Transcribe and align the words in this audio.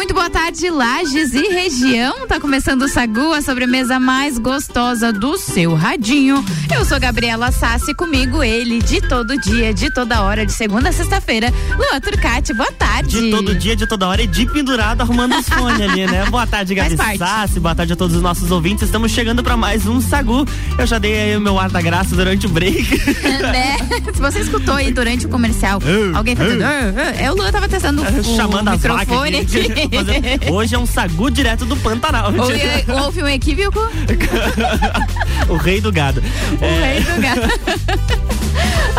Muito 0.00 0.14
boa 0.14 0.30
tarde, 0.30 0.70
Lages 0.70 1.34
e 1.34 1.46
região. 1.48 2.26
Tá 2.26 2.40
começando 2.40 2.84
o 2.84 2.88
Sagu, 2.88 3.34
a 3.34 3.42
sobremesa 3.42 4.00
mais 4.00 4.38
gostosa 4.38 5.12
do 5.12 5.36
seu 5.36 5.74
radinho. 5.74 6.42
Eu 6.74 6.86
sou 6.86 6.98
Gabriela 6.98 7.52
Sassi, 7.52 7.92
comigo 7.92 8.42
ele 8.42 8.80
de 8.80 9.02
todo 9.02 9.38
dia, 9.38 9.74
de 9.74 9.92
toda 9.92 10.22
hora, 10.22 10.46
de 10.46 10.54
segunda 10.54 10.88
a 10.88 10.92
sexta-feira. 10.92 11.52
Luan 11.76 12.00
Turcati, 12.00 12.54
boa 12.54 12.72
tarde. 12.72 13.20
De 13.20 13.30
todo 13.30 13.54
dia, 13.54 13.76
de 13.76 13.86
toda 13.86 14.08
hora 14.08 14.22
e 14.22 14.26
de 14.26 14.46
pendurado 14.46 15.02
arrumando 15.02 15.36
os 15.36 15.46
fones 15.46 15.82
ali, 15.82 16.06
né? 16.06 16.24
Boa 16.30 16.46
tarde, 16.46 16.74
Gabi 16.74 16.96
Sassi, 17.18 17.60
boa 17.60 17.74
tarde 17.74 17.92
a 17.92 17.96
todos 17.96 18.16
os 18.16 18.22
nossos 18.22 18.50
ouvintes. 18.50 18.84
Estamos 18.84 19.12
chegando 19.12 19.42
para 19.42 19.54
mais 19.54 19.86
um 19.86 20.00
Sagu. 20.00 20.46
Eu 20.78 20.86
já 20.86 20.98
dei 20.98 21.14
aí 21.14 21.36
o 21.36 21.40
meu 21.42 21.58
ar 21.58 21.68
da 21.68 21.82
graça 21.82 22.16
durante 22.16 22.46
o 22.46 22.48
break. 22.48 22.88
né? 23.52 23.76
Se 24.14 24.20
você 24.20 24.38
escutou 24.40 24.76
aí 24.76 24.92
durante 24.92 25.26
o 25.26 25.28
comercial, 25.28 25.78
alguém 26.14 26.34
fazendo. 26.34 26.62
Uh, 26.62 26.64
uh, 26.64 27.22
eu, 27.22 27.34
Luan 27.34 27.52
tava 27.52 27.68
testando 27.68 28.02
o, 28.02 28.24
Chamando 28.24 28.68
o 28.68 28.70
microfone 28.72 29.40
aqui. 29.40 29.60
aqui. 29.60 29.89
Hoje 30.50 30.74
é 30.74 30.78
um 30.78 30.86
sagu 30.86 31.30
direto 31.30 31.64
do 31.64 31.76
Pantanal. 31.76 32.32
Houve 33.02 33.22
um 33.22 33.28
equívoco? 33.28 33.80
o 35.48 35.56
rei 35.56 35.80
do 35.80 35.92
gado. 35.92 36.22
O 36.60 36.64
é... 36.64 36.92
rei 36.92 37.00
do 37.02 37.20
gado. 37.20 37.40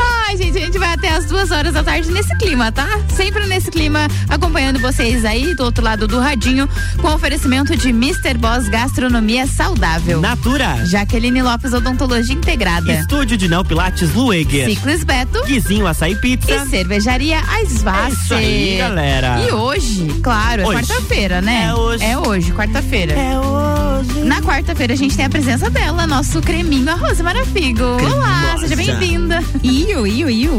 Ai, 0.32 0.38
gente, 0.38 0.58
a 0.58 0.62
gente 0.62 0.78
vai 0.78 0.94
até 0.94 1.10
as 1.10 1.26
duas 1.26 1.52
horas 1.52 1.74
da 1.74 1.84
tarde 1.84 2.10
nesse 2.10 2.34
clima, 2.38 2.72
tá? 2.72 2.88
Sempre 3.10 3.46
nesse 3.48 3.70
clima, 3.70 4.08
acompanhando 4.30 4.80
vocês 4.80 5.26
aí 5.26 5.54
do 5.54 5.66
outro 5.66 5.84
lado 5.84 6.08
do 6.08 6.22
radinho, 6.22 6.70
com 7.02 7.10
oferecimento 7.10 7.76
de 7.76 7.90
Mr. 7.90 8.38
Boss 8.38 8.70
Gastronomia 8.70 9.46
Saudável. 9.46 10.22
Natura. 10.22 10.86
Jaqueline 10.86 11.42
Lopes 11.42 11.74
Odontologia 11.74 12.34
Integrada. 12.34 12.94
Estúdio 12.94 13.36
de 13.36 13.50
Neo 13.50 13.66
Pilates 13.66 14.14
Lueger. 14.14 14.70
Ciclis 14.70 15.04
Beto. 15.04 15.44
Guizinho 15.44 15.86
Açaí 15.86 16.16
Pizza. 16.16 16.50
E 16.50 16.66
cervejaria 16.70 17.44
Aisvace. 17.50 18.06
É 18.06 18.10
isso 18.14 18.34
aí, 18.34 18.78
galera. 18.78 19.42
E 19.42 19.52
hoje, 19.52 20.08
claro, 20.24 20.62
é 20.62 20.66
quarta-feira, 20.66 21.42
né? 21.42 21.66
É 21.66 21.74
hoje. 21.74 22.06
É 22.06 22.18
hoje, 22.18 22.54
quarta-feira. 22.54 23.12
É 23.12 23.38
hoje. 23.38 23.82
Na 24.24 24.42
quarta-feira 24.42 24.94
a 24.94 24.98
gente 24.98 25.16
tem 25.16 25.26
a 25.26 25.30
presença 25.30 25.70
dela, 25.70 26.08
nosso 26.08 26.42
creminho 26.42 26.90
arroz 26.90 27.20
Marafigo. 27.20 27.84
Olá, 27.84 28.56
seja 28.60 28.76
bem-vinda. 28.78 29.44
Iu, 29.62 30.08
iu, 30.08 30.21
iu. 30.30 30.52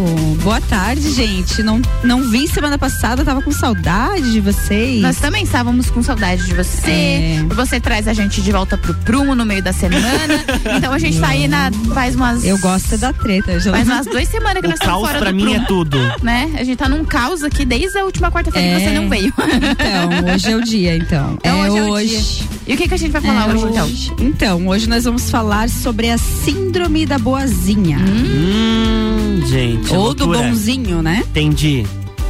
Boa 0.43 0.61
tarde, 0.61 1.11
gente. 1.13 1.63
Não, 1.63 1.81
não 2.03 2.23
vi 2.29 2.49
semana 2.49 2.79
passada, 2.79 3.25
tava 3.25 3.43
com 3.43 3.53
saudade 3.53 4.33
de 4.33 4.41
vocês. 4.41 5.01
Nós 5.01 5.19
também 5.19 5.45
estávamos 5.45 5.91
com 5.91 6.03
saudade 6.03 6.45
de 6.45 6.55
você. 6.55 6.91
É. 6.91 7.45
Você 7.55 7.81
traz 7.81 8.09
a 8.09 8.13
gente 8.13 8.41
de 8.41 8.53
volta 8.53 8.77
pro 8.77 8.95
prumo 8.95 9.35
no 9.35 9.45
meio 9.45 9.63
da 9.63 9.73
semana. 9.73 10.45
então 10.77 10.93
a 10.93 10.99
gente 10.99 11.21
tá 11.21 11.29
aí 11.29 11.47
na. 11.47 11.71
Faz 11.95 12.15
umas. 12.15 12.45
Eu 12.45 12.59
gosto 12.59 12.97
da 12.99 13.13
treta, 13.13 13.59
já. 13.61 13.71
Faz 13.71 13.89
umas 13.89 14.07
duas 14.07 14.29
semanas 14.29 14.61
que 14.61 14.67
o 14.67 14.71
nós 14.71 14.81
estamos 14.81 15.07
fora 15.07 15.19
pra 15.19 15.31
do 15.31 15.37
mim 15.37 15.45
prumo, 15.45 15.63
é 15.63 15.67
tudo. 15.67 15.99
Né? 16.23 16.51
A 16.59 16.65
gente 16.65 16.79
tá 16.79 16.89
num 16.89 17.05
caos 17.05 17.43
aqui 17.43 17.65
desde 17.65 17.99
a 17.99 18.05
última 18.05 18.31
quarta-feira 18.31 18.69
é. 18.69 18.79
que 18.79 18.85
você 18.85 18.91
não 18.93 19.09
veio. 19.09 19.33
Então, 19.73 20.35
hoje 20.35 20.53
é 20.53 20.57
o 20.57 20.63
dia, 20.63 20.97
então. 20.97 21.39
então 21.41 21.65
é 21.65 21.71
hoje. 21.71 21.79
É 21.79 21.91
hoje. 21.91 22.49
É 22.49 22.73
e 22.73 22.75
o 22.75 22.77
que, 22.77 22.89
que 22.89 22.95
a 22.95 22.97
gente 22.97 23.11
vai 23.11 23.21
falar 23.21 23.49
é 23.49 23.53
hoje, 23.53 23.67
então? 23.67 23.91
Então, 24.21 24.69
hoje 24.69 24.89
nós 24.89 25.05
vamos 25.05 25.31
falar 25.31 25.69
sobre 25.69 26.11
a 26.11 26.19
síndrome 26.19 27.05
da 27.05 27.19
boazinha. 27.19 27.99
Hum, 27.99 29.12
gente. 29.47 29.94
Ou 29.94 30.14
do 30.14 30.27
bonzinho, 30.27 31.02
né? 31.02 31.22
Entendi. 31.30 31.84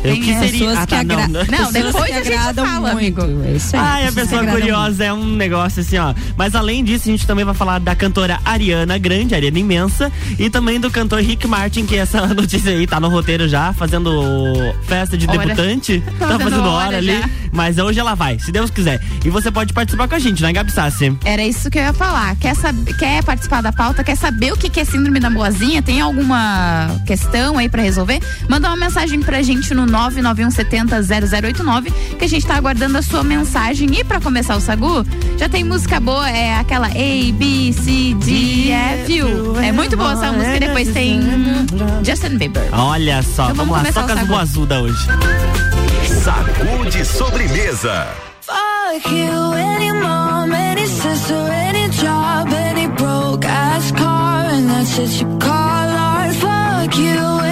Eu 0.05 0.17
seria... 0.17 0.41
pessoas 0.41 0.77
ah, 0.77 0.81
tá, 0.81 0.87
que 0.87 0.95
agradam. 0.95 1.45
Não, 1.49 1.59
não 1.61 1.73
depois 1.73 2.05
que 2.07 2.13
agradam 2.13 2.67
fala, 2.67 2.93
muito. 2.93 3.21
É 3.45 3.53
isso 3.53 3.77
aí. 3.77 3.83
Ai, 3.83 4.09
a 4.09 4.13
pessoa 4.13 4.45
curiosa 4.47 5.05
é 5.05 5.13
um 5.13 5.25
negócio 5.25 5.81
assim, 5.81 5.99
ó. 5.99 6.15
Mas 6.37 6.55
além 6.55 6.83
disso, 6.83 7.09
a 7.09 7.13
gente 7.13 7.27
também 7.27 7.45
vai 7.45 7.55
falar 7.55 7.79
da 7.79 7.95
cantora 7.95 8.41
Ariana 8.45 8.99
Grande, 8.99 9.35
Ariana 9.35 9.59
Imensa, 9.59 10.11
e 10.39 10.51
também 10.51 10.81
do 10.81 10.91
cantor 10.91 11.21
Rick 11.21 11.47
Martin, 11.47 11.87
que 11.87 11.97
essa 11.97 12.27
notícia 12.35 12.73
aí 12.73 12.87
tá 12.87 12.99
no 12.99 13.09
roteiro 13.09 13.49
já, 13.49 13.73
fazendo 13.73 14.11
festa 14.87 15.17
de 15.17 15.27
hora. 15.29 15.39
debutante. 15.39 16.03
Tá, 16.23 16.29
tá 16.29 16.39
fazendo 16.39 16.69
hora, 16.69 16.89
hora 16.89 16.97
ali. 16.99 17.23
Mas 17.51 17.79
hoje 17.79 17.99
ela 17.99 18.15
vai, 18.15 18.39
se 18.39 18.53
Deus 18.53 18.71
quiser. 18.71 19.01
E 19.25 19.31
você 19.31 19.51
pode 19.51 19.73
participar 19.73 20.09
com 20.09 20.15
a 20.15 20.19
gente, 20.19 20.43
né, 20.43 20.53
Gabi 20.53 20.71
Sassi? 20.71 21.17
Era 21.25 21.45
isso 21.45 21.71
que 21.71 21.79
eu 21.79 21.83
ia 21.83 21.93
falar. 21.93 22.37
Quer, 22.37 22.55
saber, 22.55 22.97
quer 22.97 23.25
participar 23.25 23.61
da 23.61 23.73
pauta? 23.73 24.03
Quer 24.05 24.17
saber 24.17 24.53
o 24.53 24.57
que 24.57 24.81
é 24.81 24.85
síndrome 24.85 25.19
da 25.21 25.29
boazinha? 25.29 25.83
Tem 25.83 26.01
alguma 26.01 26.89
questão 27.07 27.59
aí 27.59 27.69
para 27.69 27.83
resolver? 27.83 28.21
Manda 28.49 28.69
uma 28.69 28.77
mensagem 28.77 29.21
pra 29.21 29.43
gente 29.43 29.75
no 29.75 29.87
991 29.93 30.51
0089 31.05 31.91
que 32.19 32.25
a 32.25 32.29
gente 32.29 32.47
tá 32.47 32.57
aguardando 32.57 32.97
a 32.97 33.03
sua 33.03 33.23
mensagem. 33.23 33.89
E 33.93 34.03
para 34.03 34.21
começar 34.21 34.57
o 34.57 34.61
Sagu, 34.61 35.05
já 35.39 35.49
tem 35.49 35.63
música 35.63 36.01
boa, 36.01 36.29
é 36.29 36.55
aquela 36.55 36.87
A, 36.89 37.33
B, 37.35 37.73
C, 37.73 38.15
D, 38.15 38.71
F, 38.73 39.23
U. 39.23 39.61
É 39.61 39.71
muito 39.71 39.97
boa 39.97 40.13
essa 40.13 40.33
música. 40.33 40.57
E 40.57 40.61
depois 40.61 40.89
tem 40.93 41.21
Justin 42.03 42.39
Bieber. 42.39 42.69
Olha 42.73 43.23
só, 43.23 43.51
então 43.51 43.67
vamos, 43.67 43.77
vamos 43.77 43.95
lá, 43.95 44.03
toca 44.03 44.15
as 44.15 44.27
boas 44.27 44.57
hoje. 44.57 45.07
Sagu 46.25 46.91
de 46.91 47.05
sobremesa. 47.05 48.09
Fuck 48.41 49.09
you, 49.11 49.53
any 49.55 49.93
mom, 49.93 50.53
any 50.53 50.87
sister, 50.87 51.35
any 51.35 51.89
job, 51.91 52.53
any 52.53 52.89
broke 52.89 53.47
ass 53.47 53.93
car, 53.93 54.47
and 54.51 54.69
that's 54.69 54.99
it 54.99 55.21
you 55.21 55.39
call 55.39 55.49
art. 55.51 56.35
Fuck 56.35 56.99
you. 56.99 57.52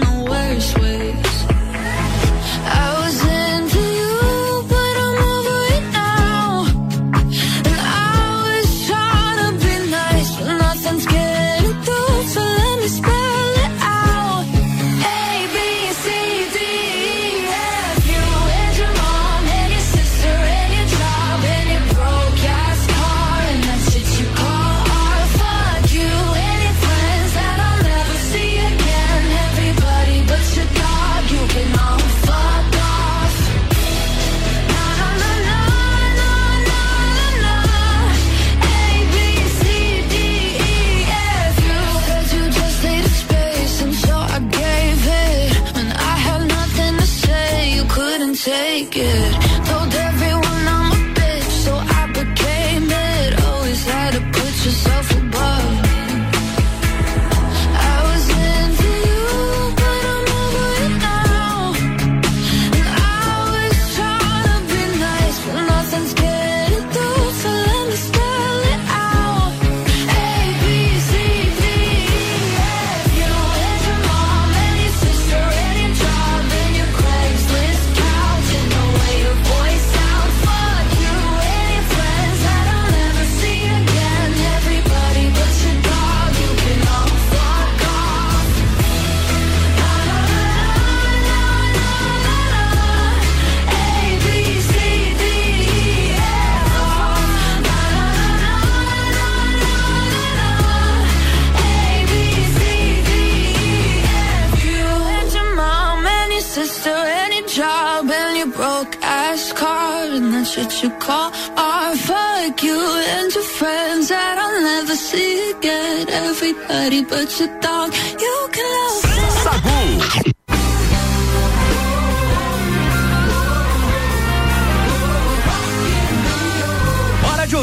See 115.11 115.51
again. 115.51 116.07
Everybody 116.07 117.03
but 117.03 117.37
your 117.37 117.51
dog, 117.59 117.93
you 118.17 118.49
can 118.53 118.65
love 118.77 118.90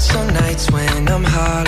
nights 0.00 0.28
nights 0.28 0.70
when 0.70 1.08
I'm 1.08 1.24
hollow 1.24 1.67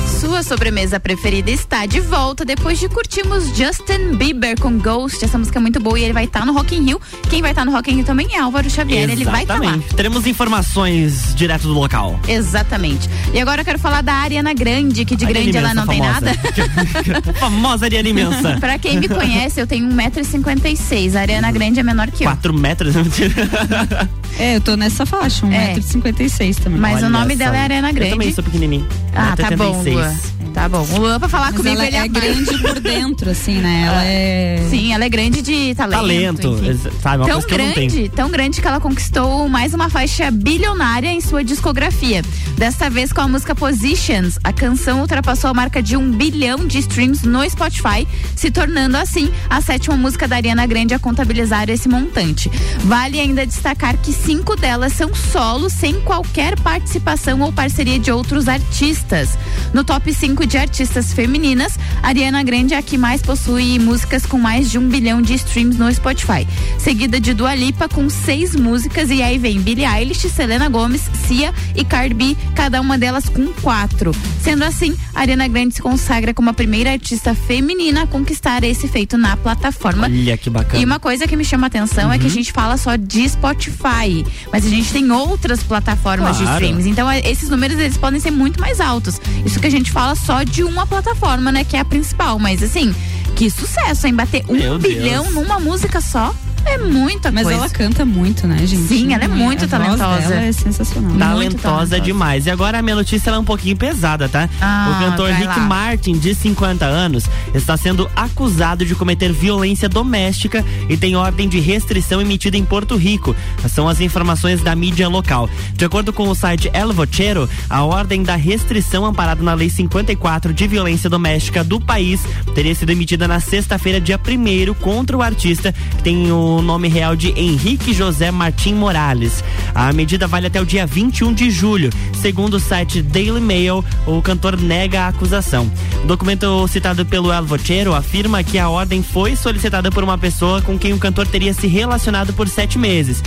Sua 0.21 0.43
sobremesa 0.43 0.99
preferida 0.99 1.49
está 1.49 1.87
de 1.87 1.99
volta 1.99 2.45
depois 2.45 2.79
de 2.79 2.87
curtirmos 2.87 3.57
Justin 3.57 4.17
Bieber 4.17 4.55
com 4.61 4.77
Ghost. 4.77 5.25
Essa 5.25 5.35
música 5.35 5.57
é 5.57 5.59
muito 5.59 5.79
boa 5.79 5.97
e 5.97 6.03
ele 6.03 6.13
vai 6.13 6.25
estar 6.25 6.45
no 6.45 6.53
Rock 6.53 6.75
in 6.75 6.83
Rio. 6.85 7.01
Quem 7.27 7.41
vai 7.41 7.53
estar 7.53 7.65
no 7.65 7.71
Rock 7.71 7.91
in 7.91 7.95
Rio 7.95 8.05
também 8.05 8.27
é 8.31 8.39
Álvaro 8.39 8.69
Xavier. 8.69 9.09
Ele 9.09 9.25
vai 9.25 9.41
estar 9.41 9.55
lá. 9.55 9.61
Exatamente. 9.61 9.95
Teremos 9.95 10.27
informações 10.27 11.33
direto 11.33 11.63
do 11.63 11.73
local. 11.73 12.19
Exatamente. 12.27 13.09
E 13.33 13.39
agora 13.41 13.61
eu 13.61 13.65
quero 13.65 13.79
falar 13.79 14.03
da 14.03 14.13
Ariana 14.13 14.53
Grande, 14.53 15.05
que 15.05 15.15
de 15.15 15.25
Ariana 15.25 15.51
grande 15.51 15.57
ela 15.57 15.71
imensa, 15.71 15.85
não 15.85 15.87
tem 15.87 16.03
famosa. 16.03 16.21
nada. 16.21 17.33
famosa 17.39 17.85
Ariana 17.85 18.09
imensa. 18.09 18.57
pra 18.61 18.77
quem 18.77 18.99
me 18.99 19.09
conhece, 19.09 19.59
eu 19.59 19.65
tenho 19.65 19.89
1,56m. 19.89 21.15
A 21.15 21.21
Ariana 21.21 21.51
Grande 21.51 21.79
é 21.79 21.83
menor 21.83 22.11
que 22.11 22.25
eu. 22.25 22.27
4 22.27 22.53
metros. 22.53 22.93
É, 24.39 24.55
eu 24.55 24.61
tô 24.61 24.75
nessa 24.75 25.05
faixa, 25.05 25.45
É. 25.47 25.75
1,56m 25.75 26.55
também. 26.63 26.79
Mas 26.79 26.97
Olha 26.97 27.07
o 27.07 27.09
nome 27.09 27.33
só. 27.33 27.39
dela 27.39 27.57
é 27.57 27.59
Ariana 27.61 27.89
Eu 27.89 27.93
também 27.95 28.09
Grande. 28.17 28.33
sou 28.33 28.43
pequenininho. 28.43 28.87
Ah, 29.13 29.35
tá 29.35 29.55
bom, 29.55 29.83
1,86. 29.83 29.93
Lua. 29.93 30.15
Tá 30.53 30.67
bom. 30.67 30.85
O 30.91 30.99
Luan, 30.99 31.19
pra 31.19 31.29
falar 31.29 31.51
Mas 31.51 31.57
comigo, 31.57 31.75
ela 31.77 31.87
ele 31.87 31.95
é 31.95 32.07
grande 32.07 32.57
por 32.59 32.79
dentro, 32.79 33.29
assim, 33.31 33.55
né? 33.55 33.83
Ela 33.87 34.03
é. 34.05 34.67
Sim, 34.69 34.93
ela 34.93 35.05
é 35.05 35.09
grande 35.09 35.41
de 35.41 35.73
talento. 35.75 35.99
Talento, 36.01 36.47
enfim. 36.61 36.89
sabe? 37.01 37.17
Uma 37.23 37.25
Tão 37.27 37.41
coisa 37.41 37.47
que 37.47 37.53
eu 37.53 37.57
não 37.57 37.73
tenho. 37.73 37.91
grande, 37.91 38.09
tão 38.09 38.29
grande 38.31 38.61
que 38.61 38.67
ela 38.67 38.79
conquistou 38.79 39.47
mais 39.47 39.73
uma 39.73 39.89
faixa 39.89 40.29
bilionária 40.29 41.07
em 41.09 41.21
sua 41.21 41.43
discografia. 41.43 42.21
Desta 42.57 42.89
vez 42.89 43.11
com 43.13 43.21
a 43.21 43.27
música 43.27 43.55
Positions, 43.55 44.37
a 44.43 44.51
canção 44.53 44.99
ultrapassou 45.01 45.49
a 45.49 45.53
marca 45.53 45.81
de 45.81 45.95
um 45.97 46.11
bilhão 46.11 46.65
de 46.67 46.79
streams 46.79 47.25
no 47.27 47.49
Spotify, 47.49 48.07
se 48.35 48.51
tornando 48.51 48.97
assim 48.97 49.31
a 49.49 49.61
sétima 49.61 49.95
música 49.95 50.27
da 50.27 50.35
Ariana 50.35 50.65
Grande 50.65 50.93
a 50.93 50.99
contabilizar 50.99 51.69
esse 51.69 51.87
montante. 51.87 52.51
Vale 52.79 53.19
ainda 53.19 53.45
destacar 53.45 53.97
que 53.97 54.11
cinco 54.11 54.55
delas 54.55 54.93
são 54.93 55.13
solos, 55.15 55.73
sem 55.73 56.01
qualquer 56.01 56.59
participação 56.59 57.39
ou 57.41 57.51
parceria 57.51 57.97
de 57.97 58.11
outros 58.11 58.47
artistas. 58.47 59.29
No 59.73 59.83
top 59.83 60.13
5 60.13 60.40
cinco 60.41 60.45
de 60.47 60.57
artistas 60.57 61.13
femininas, 61.13 61.77
Ariana 62.01 62.41
Grande 62.41 62.73
é 62.73 62.77
a 62.77 62.81
que 62.81 62.97
mais 62.97 63.21
possui 63.21 63.77
músicas 63.77 64.25
com 64.25 64.39
mais 64.39 64.71
de 64.71 64.77
um 64.79 64.87
bilhão 64.87 65.21
de 65.21 65.33
streams 65.35 65.77
no 65.77 65.93
Spotify. 65.93 66.47
Seguida 66.79 67.19
de 67.19 67.33
Dua 67.33 67.53
Lipa 67.53 67.87
com 67.87 68.09
seis 68.09 68.55
músicas 68.55 69.09
e 69.11 69.21
aí 69.21 69.37
vem 69.37 69.59
Billie 69.61 69.85
Eilish, 69.85 70.27
Selena 70.29 70.67
Gomez, 70.69 71.03
Cia 71.27 71.53
e 71.75 71.83
Cardi 71.85 72.13
B, 72.15 72.37
cada 72.55 72.81
uma 72.81 72.97
delas 72.97 73.29
com 73.29 73.47
quatro. 73.61 74.15
Sendo 74.41 74.63
assim, 74.63 74.95
Ariana 75.13 75.47
Grande 75.47 75.75
se 75.75 75.81
consagra 75.81 76.33
como 76.33 76.49
a 76.49 76.53
primeira 76.53 76.91
artista 76.91 77.35
feminina 77.35 78.03
a 78.03 78.07
conquistar 78.07 78.63
esse 78.63 78.87
feito 78.87 79.17
na 79.17 79.37
plataforma. 79.37 80.07
Olha 80.07 80.37
que 80.37 80.49
bacana. 80.49 80.81
E 80.81 80.85
uma 80.85 80.99
coisa 80.99 81.27
que 81.27 81.35
me 81.35 81.45
chama 81.45 81.65
a 81.65 81.69
atenção 81.69 82.11
é 82.11 82.17
que 82.17 82.23
a 82.25 82.27
Uhum. 82.27 82.33
gente 82.33 82.51
fala 82.51 82.77
só 82.77 82.95
de 82.95 83.27
Spotify, 83.29 84.25
mas 84.51 84.65
a 84.65 84.69
gente 84.69 84.91
tem 84.91 85.11
outras 85.11 85.61
plataformas 85.61 86.37
de 86.37 86.43
Claro. 86.43 86.63
streams. 86.63 86.89
Então, 86.89 87.09
é, 87.09 87.19
esses 87.29 87.49
números 87.49 87.77
eles 87.77 87.97
podem 87.97 88.19
ser 88.19 88.31
muito 88.31 88.59
mais 88.59 88.79
altos. 88.79 89.19
Isso 89.45 89.59
que 89.59 89.67
a 89.67 89.71
gente 89.71 89.91
fala 89.91 90.15
só 90.15 90.30
de 90.43 90.63
uma 90.63 90.85
plataforma, 90.87 91.51
né, 91.51 91.63
que 91.63 91.75
é 91.75 91.79
a 91.79 91.85
principal. 91.85 92.39
Mas 92.39 92.63
assim, 92.63 92.93
que 93.35 93.49
sucesso, 93.49 94.07
hein? 94.07 94.13
Bater 94.13 94.43
um 94.47 94.53
Meu 94.53 94.77
Deus. 94.77 94.93
bilhão 94.95 95.31
numa 95.31 95.59
música 95.59 96.01
só 96.01 96.33
é 96.65 96.77
muita 96.77 97.31
Mas 97.31 97.43
coisa. 97.43 97.59
ela 97.59 97.69
canta 97.69 98.05
muito, 98.05 98.47
né, 98.47 98.57
gente? 98.65 98.87
Sim, 98.87 99.13
ela 99.13 99.23
é 99.23 99.27
muito 99.27 99.65
a 99.65 99.67
voz 99.67 99.97
talentosa. 99.97 100.29
dela 100.29 100.41
é 100.45 100.51
sensacional. 100.51 101.09
Muito 101.11 101.19
Talentosa 101.19 101.61
talentosa. 101.61 101.99
demais. 102.01 102.45
E 102.45 102.49
agora 102.51 102.79
a 102.79 102.81
minha 102.81 102.95
notícia 102.95 103.29
ela 103.29 103.37
é 103.37 103.39
um 103.39 103.43
pouquinho 103.45 103.75
pesada, 103.75 104.27
tá? 104.29 104.49
Ah, 104.61 104.91
o 104.95 105.03
cantor 105.11 105.29
Rick 105.31 105.47
lá. 105.47 105.57
Martin, 105.59 106.13
de 106.17 106.33
50 106.35 106.85
anos, 106.85 107.25
está 107.53 107.75
sendo 107.77 108.09
acusado 108.15 108.85
de 108.85 108.95
cometer 108.95 109.31
violência 109.31 109.87
doméstica 109.89 110.63
e 110.89 110.95
tem 110.97 111.15
ordem 111.15 111.47
de 111.47 111.59
restrição 111.59 112.21
emitida 112.21 112.57
em 112.57 112.63
Porto 112.65 112.95
Rico. 112.95 113.35
São 113.69 113.87
as 113.87 113.99
informações 113.99 114.61
da 114.61 114.75
mídia 114.75 115.07
local. 115.07 115.49
De 115.73 115.85
acordo 115.85 116.11
com 116.13 116.27
o 116.29 116.35
site 116.35 116.69
El 116.73 116.93
Vocero, 116.93 117.49
a 117.69 117.83
ordem 117.83 118.23
da 118.23 118.35
restrição 118.35 119.05
amparada 119.05 119.43
na 119.43 119.53
Lei 119.53 119.69
54 119.69 120.53
de 120.53 120.67
violência 120.67 121.09
doméstica 121.09 121.63
do 121.63 121.79
país 121.79 122.21
teria 122.53 122.73
sido 122.75 122.89
emitida 122.91 123.27
na 123.27 123.39
sexta-feira, 123.39 123.99
dia 123.99 124.19
1 124.19 124.73
contra 124.75 125.15
o 125.17 125.21
artista, 125.21 125.73
que 125.97 126.03
tem 126.03 126.31
o 126.31 126.50
nome 126.59 126.87
real 126.87 127.15
de 127.15 127.39
Henrique 127.39 127.93
José 127.93 128.31
Martim 128.31 128.73
Morales. 128.73 129.43
A 129.75 129.93
medida 129.93 130.25
vale 130.25 130.47
até 130.47 130.59
o 130.59 130.65
dia 130.65 130.87
21 130.87 131.31
de 131.31 131.51
julho. 131.51 131.91
Segundo 132.19 132.55
o 132.55 132.59
site 132.59 132.99
Daily 133.03 133.39
Mail, 133.39 133.85
o 134.07 134.19
cantor 134.23 134.59
nega 134.59 135.01
a 135.03 135.09
acusação. 135.09 135.71
O 136.03 136.07
documento 136.07 136.67
citado 136.67 137.05
pelo 137.05 137.31
El 137.31 137.45
Vocero 137.45 137.93
afirma 137.93 138.43
que 138.43 138.57
a 138.57 138.69
ordem 138.69 139.03
foi 139.03 139.35
solicitada 139.35 139.91
por 139.91 140.03
uma 140.03 140.17
pessoa 140.17 140.63
com 140.63 140.79
quem 140.79 140.93
o 140.93 140.97
cantor 140.97 141.27
teria 141.27 141.53
se 141.53 141.67
relacionado 141.67 142.33
por 142.33 142.49
sete 142.49 142.79
meses. 142.79 143.21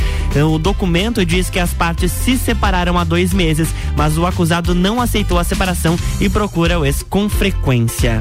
O 0.53 0.59
documento 0.59 1.25
diz 1.25 1.49
que 1.49 1.61
as 1.61 1.73
partes 1.73 2.11
se 2.11 2.37
separaram 2.37 2.99
há 2.99 3.05
dois 3.05 3.33
meses, 3.33 3.69
mas 3.97 4.19
o 4.19 4.27
acusado 4.27 4.75
não 4.75 5.01
aceitou 5.01 5.39
a 5.39 5.45
separação 5.45 5.97
e 6.21 6.29
procura 6.29 6.81
o 6.81 6.85
ex 6.85 7.03
com 7.03 7.29
frequência. 7.29 8.21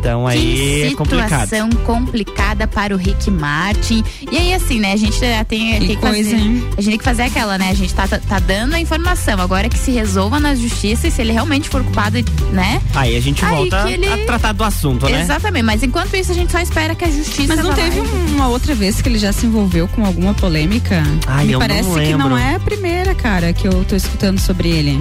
Então 0.00 0.26
aí 0.26 0.40
que 0.40 0.82
é 0.92 0.96
complicado. 0.96 1.44
situação 1.44 1.68
complicada 1.84 2.66
para 2.66 2.94
o 2.94 2.98
Rick 2.98 3.30
Martin. 3.30 4.02
E 4.32 4.36
aí, 4.36 4.54
assim, 4.54 4.80
né? 4.80 4.92
A 4.94 4.96
gente 4.96 5.18
já 5.20 5.44
tem, 5.44 5.72
Que 5.74 5.78
tem 5.80 5.88
que 5.88 5.96
coisa, 5.96 6.30
fazer. 6.30 6.36
hein? 6.42 6.64
A 6.76 6.80
gente 6.80 6.90
tem 6.90 6.98
que 6.98 7.04
fazer 7.04 7.22
aquela, 7.24 7.58
né? 7.58 7.68
A 7.70 7.74
gente 7.74 7.92
tá, 7.94 8.08
tá, 8.08 8.18
tá 8.18 8.38
dando 8.38 8.74
a 8.74 8.80
informação. 8.80 9.38
Agora 9.40 9.68
que 9.68 9.78
se 9.78 9.90
resolva 9.90 10.40
na 10.40 10.54
justiça 10.54 11.06
e 11.06 11.10
se 11.10 11.20
ele 11.20 11.32
realmente 11.32 11.68
for 11.68 11.84
culpado, 11.84 12.16
né? 12.52 12.80
Aí 12.94 13.14
a 13.16 13.20
gente 13.20 13.44
Aí 13.44 13.54
volta 13.54 13.90
ele- 13.90 14.08
a 14.08 14.24
tratar 14.24 14.52
do 14.52 14.64
assunto, 14.64 15.06
né? 15.06 15.20
Exatamente. 15.20 15.62
Mas 15.64 15.82
enquanto 15.82 16.14
isso, 16.16 16.32
a 16.32 16.34
gente 16.34 16.50
só 16.50 16.60
espera 16.60 16.94
que 16.94 17.04
a 17.04 17.10
justiça. 17.10 17.54
Mas 17.54 17.62
não 17.64 17.74
teve 17.74 17.98
e- 17.98 18.32
uma 18.34 18.48
outra 18.48 18.74
vez 18.74 19.02
que 19.02 19.08
ele 19.08 19.18
já 19.18 19.32
se 19.32 19.44
envolveu 19.46 19.86
com 19.88 20.04
alguma 20.04 20.32
polêmica? 20.32 21.02
Ai, 21.26 21.44
Me 21.46 21.52
eu 21.52 21.60
não 21.60 21.66
parece 21.68 21.90
que 21.90 22.16
não 22.16 22.36
é 22.38 22.54
a 22.54 22.60
primeira, 22.60 23.14
cara, 23.14 23.52
que 23.52 23.66
eu 23.68 23.84
tô 23.84 23.94
escutando 23.94 24.38
sobre 24.38 24.70
ele. 24.70 25.00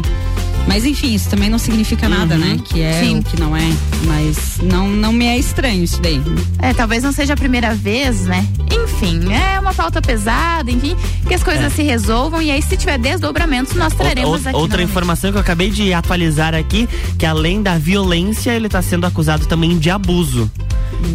Mas 0.69 0.85
enfim, 0.85 1.15
isso 1.15 1.27
também 1.27 1.49
não 1.49 1.57
significa 1.57 2.07
nada, 2.07 2.35
Uhum. 2.35 2.41
né? 2.41 2.59
Que 2.63 2.79
é 2.83 3.01
Sim. 3.01 3.15
ou 3.17 3.23
que 3.23 3.39
não 3.39 3.57
é. 3.57 3.67
Mas 4.05 4.59
não, 4.61 4.87
não 4.87 5.11
me 5.11 5.25
é 5.25 5.35
estranho 5.35 5.83
isso 5.83 5.99
daí. 5.99 6.21
É, 6.59 6.73
talvez 6.75 7.01
não 7.03 7.11
seja 7.11 7.33
a 7.33 7.35
primeira 7.35 7.73
vez, 7.73 8.25
né? 8.25 8.45
Enfim, 8.71 9.33
é 9.33 9.59
uma 9.59 9.73
pauta 9.73 9.99
pesada, 9.99 10.69
enfim, 10.69 10.95
que 11.27 11.33
as 11.33 11.43
coisas 11.43 11.73
se 11.73 11.81
resolvam 11.81 12.39
e 12.39 12.51
aí 12.51 12.61
se 12.61 12.77
tiver 12.77 12.99
desdobramentos, 12.99 13.73
nós 13.73 13.93
traremos 13.95 14.29
Outra, 14.29 14.49
aqui. 14.51 14.59
outra 14.59 14.83
informação 14.83 15.31
que 15.31 15.37
eu 15.37 15.41
acabei 15.41 15.71
de 15.71 15.91
atualizar 15.91 16.53
aqui, 16.53 16.87
que 17.17 17.25
além 17.25 17.63
da 17.63 17.79
violência, 17.79 18.51
ele 18.51 18.67
está 18.67 18.81
sendo 18.81 19.07
acusado 19.07 19.47
também 19.47 19.75
de 19.79 19.89
abuso. 19.89 20.49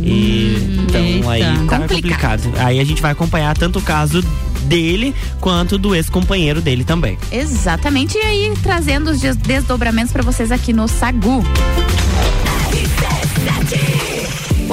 E, 0.03 0.83
então 0.89 1.01
eita. 1.01 1.31
aí 1.31 1.43
tá 1.43 1.79
Complicado. 1.79 1.89
complicado. 1.89 2.53
Aí 2.59 2.81
a 2.81 2.85
gente 2.85 3.01
vai 3.01 3.13
acompanhar 3.13 3.57
tanto 3.57 3.79
o 3.79 3.83
caso 3.83 4.23
dele 4.65 5.15
quanto 5.41 5.77
do 5.77 5.95
ex-companheiro 5.95 6.61
dele 6.63 6.85
também. 6.85 7.19
Exatamente, 7.31 8.17
e 8.17 8.21
aí 8.23 8.53
trazendo 8.63 9.11
os 9.11 9.21
des- 9.21 9.37
desdobramentos 9.45 10.13
para 10.13 10.23
vocês 10.23 10.51
aqui 10.51 10.73
no 10.73 10.89
Sagu. 10.89 11.41
O 11.41 11.45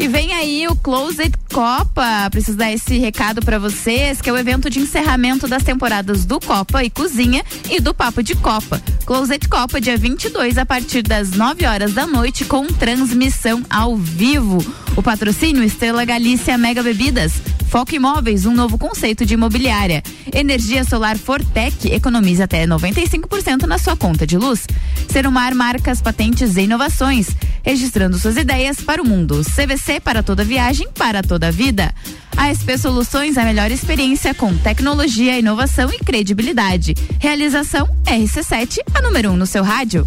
E 0.00 0.08
vem 0.08 0.32
aí 0.32 0.66
o 0.66 0.74
Closet 0.74 1.30
Copa. 1.52 2.30
Preciso 2.30 2.56
dar 2.56 2.72
esse 2.72 2.96
recado 2.96 3.42
pra 3.42 3.58
vocês, 3.58 4.22
que 4.22 4.30
é 4.30 4.32
o 4.32 4.38
evento 4.38 4.70
de 4.70 4.78
encerramento 4.78 5.46
das 5.46 5.62
temporadas 5.62 6.24
do 6.24 6.40
Copa 6.40 6.82
e 6.82 6.88
Cozinha 6.88 7.44
e 7.68 7.78
do 7.80 7.92
Papo 7.92 8.22
de 8.22 8.34
Copa. 8.34 8.82
Closet 9.04 9.46
Copa, 9.46 9.78
dia 9.78 9.98
22, 9.98 10.56
a 10.56 10.64
partir 10.64 11.02
das 11.02 11.32
9 11.32 11.66
horas 11.66 11.92
da 11.92 12.06
noite, 12.06 12.46
com 12.46 12.66
transmissão 12.68 13.62
ao 13.68 13.94
vivo. 13.94 14.64
O 14.96 15.02
patrocínio 15.02 15.62
Estrela 15.62 16.02
Galícia 16.06 16.56
Mega 16.56 16.82
Bebidas. 16.82 17.34
Foco 17.70 17.94
Imóveis, 17.94 18.46
um 18.46 18.52
novo 18.52 18.76
conceito 18.76 19.24
de 19.24 19.34
imobiliária. 19.34 20.02
Energia 20.34 20.82
solar 20.82 21.16
Fortec 21.16 21.88
economiza 21.92 22.42
até 22.42 22.66
95% 22.66 23.62
na 23.62 23.78
sua 23.78 23.96
conta 23.96 24.26
de 24.26 24.36
luz. 24.36 24.66
Serumar 25.08 25.54
marcas, 25.54 26.02
patentes 26.02 26.56
e 26.56 26.62
inovações, 26.62 27.28
registrando 27.62 28.18
suas 28.18 28.36
ideias 28.36 28.80
para 28.80 29.00
o 29.00 29.06
mundo. 29.06 29.42
CVC 29.44 30.00
para 30.00 30.20
toda 30.20 30.42
viagem, 30.42 30.88
para 30.92 31.22
toda 31.22 31.52
vida. 31.52 31.94
A 32.36 32.50
SP 32.50 32.74
Soluções, 32.76 33.38
a 33.38 33.44
melhor 33.44 33.70
experiência 33.70 34.34
com 34.34 34.52
tecnologia, 34.56 35.38
inovação 35.38 35.92
e 35.92 35.98
credibilidade. 36.00 36.96
Realização 37.20 37.88
RC7, 38.04 38.78
a 38.92 39.00
número 39.00 39.30
1 39.30 39.32
um 39.32 39.36
no 39.36 39.46
seu 39.46 39.62
rádio. 39.62 40.04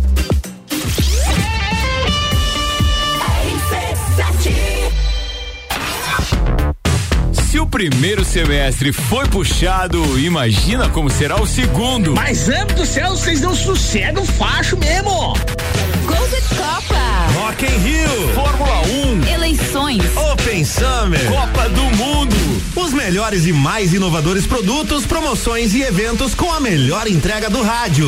Primeiro 7.74 8.24
semestre 8.24 8.94
foi 8.94 9.26
puxado, 9.26 10.20
imagina 10.20 10.88
como 10.90 11.10
será 11.10 11.42
o 11.42 11.48
segundo. 11.48 12.14
Mas, 12.14 12.48
amo 12.48 12.72
do 12.74 12.86
céu, 12.86 13.10
vocês 13.10 13.42
não 13.42 13.56
sossegam 13.56 14.24
facho 14.24 14.78
mesmo. 14.78 15.34
Closet 16.06 16.48
Copa. 16.50 17.00
Rock 17.34 17.66
in 17.66 17.78
Rio, 17.80 18.30
Fórmula 18.36 18.82
1, 19.28 19.28
Eleições. 19.28 20.04
Open 20.16 20.64
Summer. 20.64 21.26
Copa 21.28 21.68
do 21.70 21.84
Mundo. 21.98 22.36
Os 22.76 22.94
melhores 22.94 23.48
e 23.48 23.52
mais 23.52 23.92
inovadores 23.92 24.46
produtos, 24.46 25.08
promoções 25.08 25.74
e 25.74 25.82
eventos 25.82 26.36
com 26.36 26.54
a 26.54 26.60
melhor 26.60 27.08
entrega 27.08 27.50
do 27.50 27.64
rádio. 27.64 28.08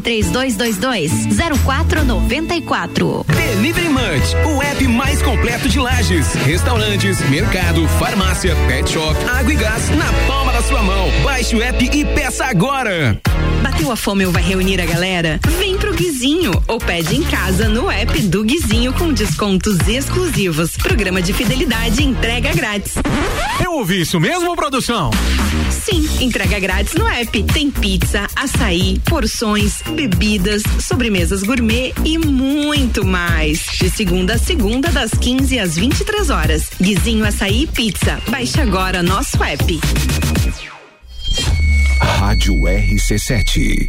3222 0.00 1.10
0494. 1.64 3.24
Delivery 3.28 3.88
Munch, 3.88 4.34
o 4.46 4.62
app 4.62 4.86
mais 4.88 5.22
completo 5.22 5.68
de 5.68 5.78
lajes, 5.78 6.34
restaurantes, 6.34 7.20
mercado, 7.28 7.86
farmácia, 7.98 8.54
pet 8.66 8.90
shop, 8.90 9.16
água 9.24 9.52
e 9.52 9.56
gás 9.56 9.90
na 9.90 10.12
palma 10.26 10.52
da 10.52 10.62
sua 10.62 10.82
mão. 10.82 11.10
Baixe 11.22 11.56
o 11.56 11.62
app 11.62 11.84
e 11.84 12.04
peça 12.04 12.46
agora. 12.46 13.20
Bateu 13.62 13.92
a 13.92 13.96
fome 13.96 14.24
ou 14.24 14.32
vai 14.32 14.42
reunir 14.42 14.80
a 14.80 14.86
galera? 14.86 15.38
Vem 15.58 15.76
pro 15.76 15.92
Guizinho 15.92 16.50
ou 16.66 16.78
pede 16.78 17.16
em 17.16 17.22
casa 17.22 17.68
no 17.68 17.90
app 17.90 18.18
do 18.22 18.42
Guizinho 18.42 18.92
com 18.94 19.12
descontos 19.12 19.76
exclusivos. 19.86 20.76
Programa 20.78 21.20
de 21.20 21.34
fidelidade 21.34 22.00
e 22.02 22.06
entrega 22.06 22.54
grátis. 22.54 22.94
Eu 23.62 23.72
ouvi 23.72 24.00
isso 24.00 24.18
mesmo, 24.18 24.56
produção? 24.56 25.10
Sim, 25.70 26.08
entrega 26.20 26.58
grátis 26.58 26.94
no 26.94 27.06
app. 27.06 27.42
Tem 27.44 27.70
pizza, 27.70 28.26
açaí, 28.34 28.98
porções, 29.04 29.82
bebidas, 29.92 30.62
sobremesas 30.80 31.42
gourmet 31.42 31.92
e 32.04 32.18
muito 32.18 33.04
mais. 33.04 33.64
De 33.78 33.90
segunda 33.90 34.34
a 34.34 34.38
segunda, 34.38 34.88
das 34.90 35.10
15 35.10 35.58
às 35.58 35.76
23 35.76 36.30
horas. 36.30 36.70
Guizinho 36.80 37.24
Açaí 37.24 37.66
Pizza. 37.66 38.20
Baixe 38.28 38.60
agora 38.60 39.02
nosso 39.02 39.42
app. 39.42 39.80
Rádio 42.00 42.54
RC7. 42.54 43.88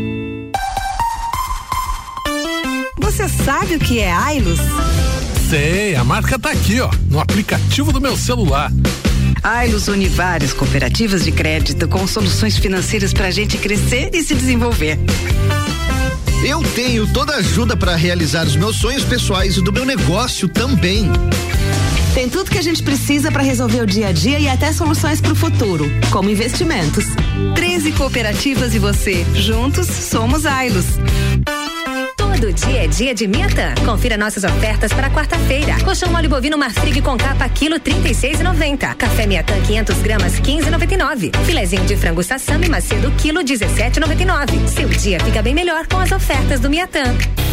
Você 3.21 3.43
sabe 3.43 3.75
o 3.75 3.79
que 3.79 3.99
é 3.99 4.11
Ailos? 4.11 4.57
Sei, 5.47 5.95
a 5.95 6.03
marca 6.03 6.39
tá 6.39 6.49
aqui, 6.49 6.81
ó, 6.81 6.89
no 7.07 7.19
aplicativo 7.19 7.93
do 7.93 8.01
meu 8.01 8.17
celular. 8.17 8.71
Ailos 9.43 9.87
une 9.87 10.07
várias 10.07 10.53
cooperativas 10.53 11.23
de 11.23 11.31
crédito 11.31 11.87
com 11.87 12.07
soluções 12.07 12.57
financeiras 12.57 13.13
para 13.13 13.27
a 13.27 13.31
gente 13.31 13.59
crescer 13.59 14.09
e 14.11 14.23
se 14.23 14.33
desenvolver. 14.33 14.97
Eu 16.43 16.63
tenho 16.73 17.05
toda 17.13 17.33
a 17.33 17.35
ajuda 17.35 17.77
para 17.77 17.95
realizar 17.95 18.47
os 18.47 18.55
meus 18.55 18.77
sonhos 18.77 19.03
pessoais 19.03 19.55
e 19.55 19.61
do 19.61 19.71
meu 19.71 19.85
negócio 19.85 20.47
também. 20.47 21.07
Tem 22.15 22.27
tudo 22.27 22.49
que 22.49 22.57
a 22.57 22.63
gente 22.63 22.81
precisa 22.81 23.31
para 23.31 23.43
resolver 23.43 23.81
o 23.81 23.85
dia 23.85 24.07
a 24.07 24.11
dia 24.11 24.39
e 24.39 24.49
até 24.49 24.73
soluções 24.73 25.21
para 25.21 25.33
o 25.33 25.35
futuro, 25.35 25.85
como 26.09 26.27
investimentos. 26.27 27.05
13 27.53 27.91
cooperativas 27.91 28.73
e 28.73 28.79
você. 28.79 29.23
Juntos 29.35 29.85
somos 29.85 30.43
Ailos. 30.47 30.85
Todo 32.41 32.53
dia 32.53 32.85
é 32.85 32.87
dia 32.87 33.13
de 33.13 33.27
Miatã. 33.27 33.75
Confira 33.85 34.17
nossas 34.17 34.43
ofertas 34.43 34.91
para 34.91 35.11
quarta-feira. 35.11 35.75
Colchão 35.85 36.11
mole 36.11 36.27
bovino 36.27 36.57
Marfrig 36.57 36.99
com 36.99 37.15
capa 37.15 37.47
quilo 37.47 37.79
36,90. 37.79 38.95
Café 38.95 39.27
Miatã 39.27 39.53
500 39.61 39.97
gramas 39.99 40.39
15,99. 40.39 41.35
Filezinho 41.45 41.85
de 41.85 41.95
frango 41.95 42.23
sassami 42.23 42.67
macedo 42.67 43.11
quilo 43.11 43.41
17,99. 43.41 44.67
Seu 44.67 44.89
dia 44.89 45.19
fica 45.19 45.43
bem 45.43 45.53
melhor 45.53 45.85
com 45.85 45.97
as 45.97 46.11
ofertas 46.11 46.59
do 46.59 46.67
Miatã. 46.67 47.03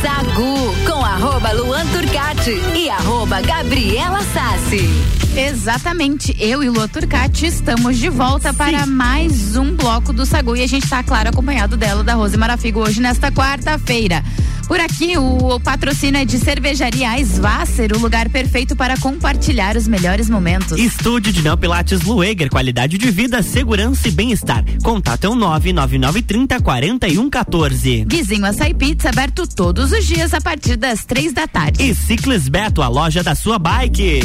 Sagu 0.00 0.74
com 0.86 1.04
arroba 1.04 1.52
Luan 1.52 1.86
Turcati 1.86 2.60
e 2.74 2.88
arroba 2.90 3.40
Gabriela 3.40 4.20
Sassi. 4.32 4.88
Exatamente. 5.36 6.36
Eu 6.38 6.62
e 6.62 6.68
Lua 6.68 6.88
Turcati 6.88 7.46
estamos 7.46 7.98
de 7.98 8.08
volta 8.08 8.52
Sim. 8.52 8.58
para 8.58 8.86
mais 8.86 9.56
um 9.56 9.74
bloco 9.74 10.12
do 10.12 10.24
Sagu 10.24 10.56
e 10.56 10.62
a 10.62 10.66
gente 10.66 10.84
está, 10.84 11.02
claro, 11.02 11.28
acompanhado 11.28 11.76
dela, 11.76 12.02
da 12.02 12.14
Rose 12.14 12.36
Marafigo, 12.36 12.80
hoje 12.80 13.00
nesta 13.00 13.30
quarta-feira. 13.30 14.22
Por 14.66 14.80
aqui, 14.80 15.16
o, 15.16 15.54
o 15.54 15.60
patrocínio 15.60 16.20
é 16.20 16.24
de 16.24 16.38
Cervejaria 16.38 17.18
Svasser, 17.20 17.92
o 17.94 17.98
lugar 17.98 18.28
perfeito 18.28 18.74
para 18.74 18.98
compartilhar 18.98 19.76
os 19.76 19.86
melhores 19.86 20.28
momentos. 20.28 20.78
Estúdio 20.78 21.32
de 21.32 21.42
Neopilates 21.42 22.02
Lueger, 22.02 22.50
qualidade 22.50 22.98
de 22.98 23.10
vida, 23.10 23.42
segurança 23.42 24.08
e 24.08 24.10
bem-estar. 24.10 24.64
Contato 24.82 25.24
é 25.24 25.28
o 25.28 25.32
um 25.32 25.36
99930 25.36 26.60
4114. 26.60 28.04
Guizinho 28.06 28.44
Açaí 28.44 28.74
Pizza, 28.74 29.08
aberto 29.10 29.46
todos 29.46 29.92
os 29.92 30.04
dias 30.04 30.34
a 30.34 30.40
partir 30.40 30.76
das 30.76 31.04
três 31.04 31.32
da 31.32 31.46
tarde. 31.46 31.82
E 31.82 31.94
Ciclis 31.94 32.48
Beto, 32.48 32.82
a 32.82 32.88
loja 32.88 33.22
da 33.22 33.34
sua 33.34 33.58
bike. 33.58 34.20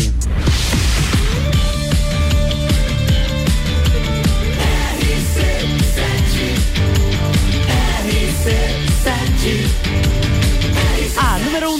RC7, 8.41 10.10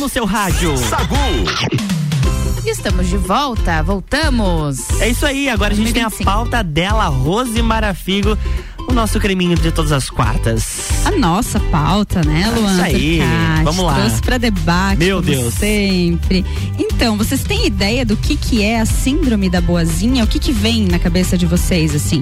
seu 0.10 0.26
rádio. 0.26 0.76
Sagu. 0.78 1.16
Estamos 2.66 3.10
de 3.10 3.18
volta, 3.18 3.82
voltamos. 3.82 4.90
É 5.00 5.10
isso 5.10 5.26
aí, 5.26 5.50
agora 5.50 5.74
a 5.74 5.76
gente 5.76 5.92
tem 5.92 6.04
a 6.04 6.12
pauta 6.12 6.64
dela, 6.64 7.06
Rose 7.08 7.60
Marafigo, 7.62 8.38
o 8.88 8.94
nosso 8.94 9.20
creminho 9.20 9.56
de 9.56 9.72
todas 9.72 9.92
as 9.92 10.10
quartas. 10.10 10.90
A 11.06 11.12
nossa 11.12 11.60
pauta, 11.60 12.22
né, 12.24 12.52
Luan? 12.56 12.72
isso 12.74 12.82
aí, 12.82 13.18
Turcati? 13.20 13.64
vamos 13.64 13.86
lá. 13.86 13.96
Trouxe 13.96 14.22
pra 14.22 14.38
debate. 14.38 15.00
Meu 15.00 15.18
como 15.22 15.32
Deus. 15.32 15.54
Sempre. 15.56 16.46
Então, 16.78 17.18
vocês 17.18 17.44
têm 17.44 17.66
ideia 17.66 18.06
do 18.06 18.16
que 18.16 18.36
que 18.36 18.64
é 18.64 18.80
a 18.80 18.86
síndrome 18.86 19.50
da 19.50 19.60
boazinha? 19.60 20.24
O 20.24 20.28
que 20.28 20.40
que 20.40 20.52
vem 20.52 20.86
na 20.86 21.00
cabeça 21.00 21.38
de 21.38 21.46
vocês, 21.46 21.96
assim? 21.96 22.22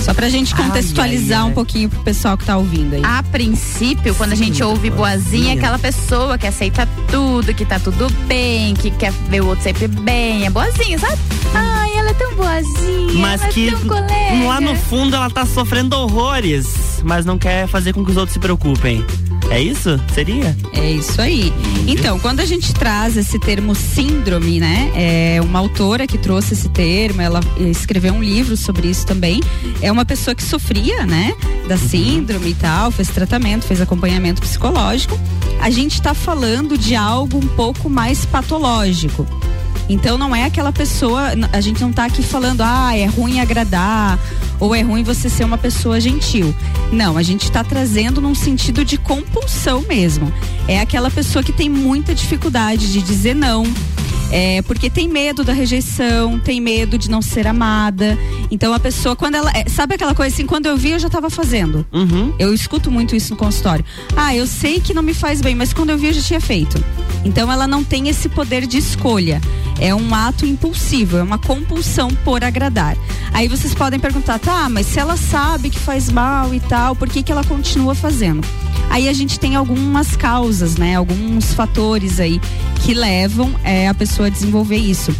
Só 0.00 0.14
pra 0.14 0.28
gente 0.28 0.54
contextualizar 0.54 1.38
ai, 1.40 1.44
ai. 1.44 1.50
um 1.50 1.54
pouquinho 1.54 1.88
pro 1.88 2.00
pessoal 2.00 2.36
que 2.36 2.44
tá 2.44 2.56
ouvindo 2.56 2.94
aí. 2.94 3.02
A 3.04 3.22
princípio, 3.22 4.14
quando 4.14 4.32
a 4.32 4.36
gente 4.36 4.62
ouve 4.62 4.90
boazinha, 4.90 5.54
é 5.54 5.56
aquela 5.56 5.78
pessoa 5.78 6.38
que 6.38 6.46
aceita 6.46 6.88
tudo, 7.10 7.52
que 7.52 7.64
tá 7.64 7.78
tudo 7.78 8.08
bem, 8.26 8.74
que 8.74 8.90
quer 8.90 9.12
ver 9.28 9.42
o 9.42 9.48
outro 9.48 9.62
sempre 9.62 9.86
bem, 9.88 10.46
é 10.46 10.50
boazinha, 10.50 10.98
sabe? 10.98 11.18
Ai, 11.54 11.92
ela 11.96 12.10
é 12.10 12.14
tão 12.14 12.34
boazinha, 12.34 13.20
Mas 13.20 13.42
ela 13.42 13.52
que 13.52 13.68
é 13.68 13.70
tão 13.72 13.80
colega. 13.88 14.46
lá 14.46 14.60
no 14.60 14.74
fundo 14.74 15.14
ela 15.16 15.28
tá 15.30 15.44
sofrendo 15.44 15.96
horrores, 15.96 17.00
mas 17.04 17.24
não 17.26 17.36
quer 17.38 17.66
fazer 17.66 17.92
com 17.92 18.04
que 18.04 18.10
os 18.10 18.16
outros 18.16 18.32
se 18.34 18.38
preocupem. 18.38 19.04
É 19.50 19.60
isso? 19.60 20.00
Seria? 20.14 20.56
É 20.72 20.92
isso 20.92 21.20
aí. 21.20 21.52
Então, 21.88 22.20
quando 22.20 22.38
a 22.38 22.44
gente 22.44 22.72
traz 22.72 23.16
esse 23.16 23.36
termo 23.38 23.74
síndrome, 23.74 24.60
né? 24.60 24.92
É 24.94 25.40
uma 25.42 25.58
autora 25.58 26.06
que 26.06 26.16
trouxe 26.16 26.54
esse 26.54 26.68
termo, 26.68 27.20
ela 27.20 27.40
escreveu 27.58 28.14
um 28.14 28.22
livro 28.22 28.56
sobre 28.56 28.88
isso 28.88 29.04
também. 29.04 29.40
É 29.82 29.90
uma 29.90 30.04
pessoa 30.04 30.36
que 30.36 30.42
sofria, 30.42 31.04
né? 31.04 31.34
Da 31.66 31.76
síndrome 31.76 32.50
e 32.50 32.54
tal, 32.54 32.92
fez 32.92 33.08
tratamento, 33.08 33.66
fez 33.66 33.80
acompanhamento 33.80 34.40
psicológico. 34.40 35.18
A 35.60 35.68
gente 35.68 35.94
está 35.94 36.14
falando 36.14 36.78
de 36.78 36.94
algo 36.94 37.38
um 37.38 37.48
pouco 37.48 37.90
mais 37.90 38.24
patológico. 38.24 39.26
Então 39.88 40.16
não 40.16 40.34
é 40.34 40.44
aquela 40.44 40.72
pessoa, 40.72 41.32
a 41.52 41.60
gente 41.60 41.80
não 41.80 41.92
tá 41.92 42.04
aqui 42.04 42.22
falando, 42.22 42.60
ah, 42.60 42.96
é 42.96 43.06
ruim 43.06 43.40
agradar 43.40 44.16
ou 44.60 44.74
é 44.74 44.82
ruim 44.82 45.02
você 45.02 45.28
ser 45.28 45.44
uma 45.44 45.58
pessoa 45.58 45.98
gentil. 45.98 46.54
Não, 46.92 47.16
a 47.16 47.22
gente 47.22 47.44
está 47.44 47.64
trazendo 47.64 48.20
num 48.20 48.34
sentido 48.34 48.84
de 48.84 48.98
compulsão 48.98 49.82
mesmo. 49.88 50.32
É 50.68 50.78
aquela 50.78 51.10
pessoa 51.10 51.42
que 51.42 51.52
tem 51.52 51.68
muita 51.68 52.14
dificuldade 52.14 52.92
de 52.92 53.02
dizer 53.02 53.34
não. 53.34 53.64
É, 54.30 54.62
porque 54.62 54.88
tem 54.88 55.08
medo 55.08 55.42
da 55.42 55.52
rejeição, 55.52 56.38
tem 56.38 56.60
medo 56.60 56.96
de 56.96 57.10
não 57.10 57.20
ser 57.20 57.46
amada. 57.46 58.16
Então 58.50 58.72
a 58.72 58.78
pessoa, 58.78 59.16
quando 59.16 59.34
ela. 59.34 59.50
é, 59.54 59.68
sabe 59.68 59.94
aquela 59.94 60.14
coisa 60.14 60.34
assim, 60.34 60.46
quando 60.46 60.66
eu 60.66 60.76
vi, 60.76 60.90
eu 60.92 60.98
já 60.98 61.08
estava 61.08 61.28
fazendo. 61.28 61.84
Uhum. 61.92 62.32
Eu 62.38 62.54
escuto 62.54 62.90
muito 62.90 63.16
isso 63.16 63.30
no 63.30 63.36
consultório. 63.36 63.84
Ah, 64.16 64.34
eu 64.34 64.46
sei 64.46 64.80
que 64.80 64.94
não 64.94 65.02
me 65.02 65.14
faz 65.14 65.40
bem, 65.40 65.54
mas 65.54 65.72
quando 65.72 65.90
eu 65.90 65.98
vi, 65.98 66.08
eu 66.08 66.12
já 66.12 66.22
tinha 66.22 66.40
feito. 66.40 66.82
Então 67.24 67.50
ela 67.50 67.66
não 67.66 67.82
tem 67.82 68.08
esse 68.08 68.28
poder 68.28 68.66
de 68.66 68.78
escolha. 68.78 69.40
É 69.78 69.94
um 69.94 70.14
ato 70.14 70.44
impulsivo, 70.44 71.16
é 71.16 71.22
uma 71.22 71.38
compulsão 71.38 72.08
por 72.24 72.44
agradar. 72.44 72.96
Aí 73.32 73.48
vocês 73.48 73.74
podem 73.74 73.98
perguntar, 73.98 74.38
tá, 74.38 74.68
mas 74.68 74.86
se 74.86 74.98
ela 74.98 75.16
sabe 75.16 75.70
que 75.70 75.78
faz 75.78 76.10
mal 76.10 76.54
e 76.54 76.60
tal, 76.60 76.94
por 76.94 77.08
que, 77.08 77.22
que 77.22 77.32
ela 77.32 77.44
continua 77.44 77.94
fazendo? 77.94 78.46
Aí 78.90 79.08
a 79.08 79.12
gente 79.12 79.38
tem 79.38 79.54
algumas 79.54 80.16
causas, 80.16 80.76
né? 80.76 80.96
Alguns 80.96 81.54
fatores 81.54 82.18
aí 82.18 82.40
que 82.84 82.92
levam 82.92 83.54
é, 83.62 83.88
a 83.88 83.94
pessoa 83.94 84.19
a 84.24 84.28
desenvolver 84.28 84.76
isso. 84.76 85.14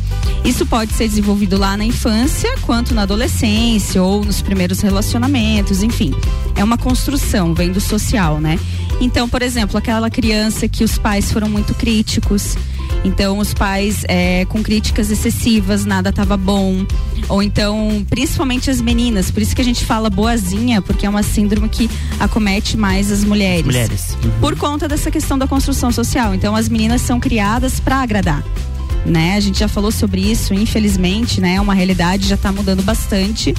Isso 0.44 0.64
pode 0.66 0.92
ser 0.92 1.08
desenvolvido 1.08 1.58
lá 1.58 1.76
na 1.76 1.84
infância, 1.84 2.56
quanto 2.62 2.94
na 2.94 3.02
adolescência 3.02 4.02
ou 4.02 4.24
nos 4.24 4.40
primeiros 4.40 4.80
relacionamentos, 4.80 5.82
enfim. 5.82 6.14
É 6.56 6.64
uma 6.64 6.78
construção, 6.78 7.54
vem 7.54 7.70
do 7.70 7.80
social, 7.80 8.40
né? 8.40 8.58
Então, 9.00 9.28
por 9.28 9.42
exemplo, 9.42 9.78
aquela 9.78 10.10
criança 10.10 10.68
que 10.68 10.84
os 10.84 10.98
pais 10.98 11.32
foram 11.32 11.48
muito 11.48 11.74
críticos. 11.74 12.56
Então, 13.02 13.38
os 13.38 13.54
pais 13.54 14.04
é, 14.08 14.44
com 14.46 14.62
críticas 14.62 15.10
excessivas, 15.10 15.86
nada 15.86 16.12
tava 16.12 16.36
bom. 16.36 16.84
Ou 17.28 17.42
então, 17.42 18.04
principalmente 18.10 18.70
as 18.70 18.80
meninas, 18.80 19.30
por 19.30 19.40
isso 19.42 19.54
que 19.54 19.62
a 19.62 19.64
gente 19.64 19.84
fala 19.84 20.10
boazinha, 20.10 20.82
porque 20.82 21.06
é 21.06 21.08
uma 21.08 21.22
síndrome 21.22 21.68
que 21.68 21.88
acomete 22.18 22.76
mais 22.76 23.10
as 23.10 23.24
mulheres. 23.24 23.64
Mulheres. 23.64 24.16
Uhum. 24.22 24.30
Por 24.40 24.56
conta 24.56 24.86
dessa 24.86 25.10
questão 25.10 25.38
da 25.38 25.46
construção 25.46 25.90
social. 25.90 26.34
Então, 26.34 26.54
as 26.54 26.68
meninas 26.68 27.00
são 27.00 27.18
criadas 27.18 27.80
para 27.80 28.02
agradar. 28.02 28.44
Né? 29.04 29.34
A 29.34 29.40
gente 29.40 29.58
já 29.58 29.68
falou 29.68 29.90
sobre 29.90 30.20
isso, 30.20 30.52
infelizmente, 30.52 31.40
né? 31.40 31.54
É 31.54 31.60
uma 31.60 31.74
realidade, 31.74 32.28
já 32.28 32.36
tá 32.36 32.52
mudando 32.52 32.82
bastante. 32.82 33.54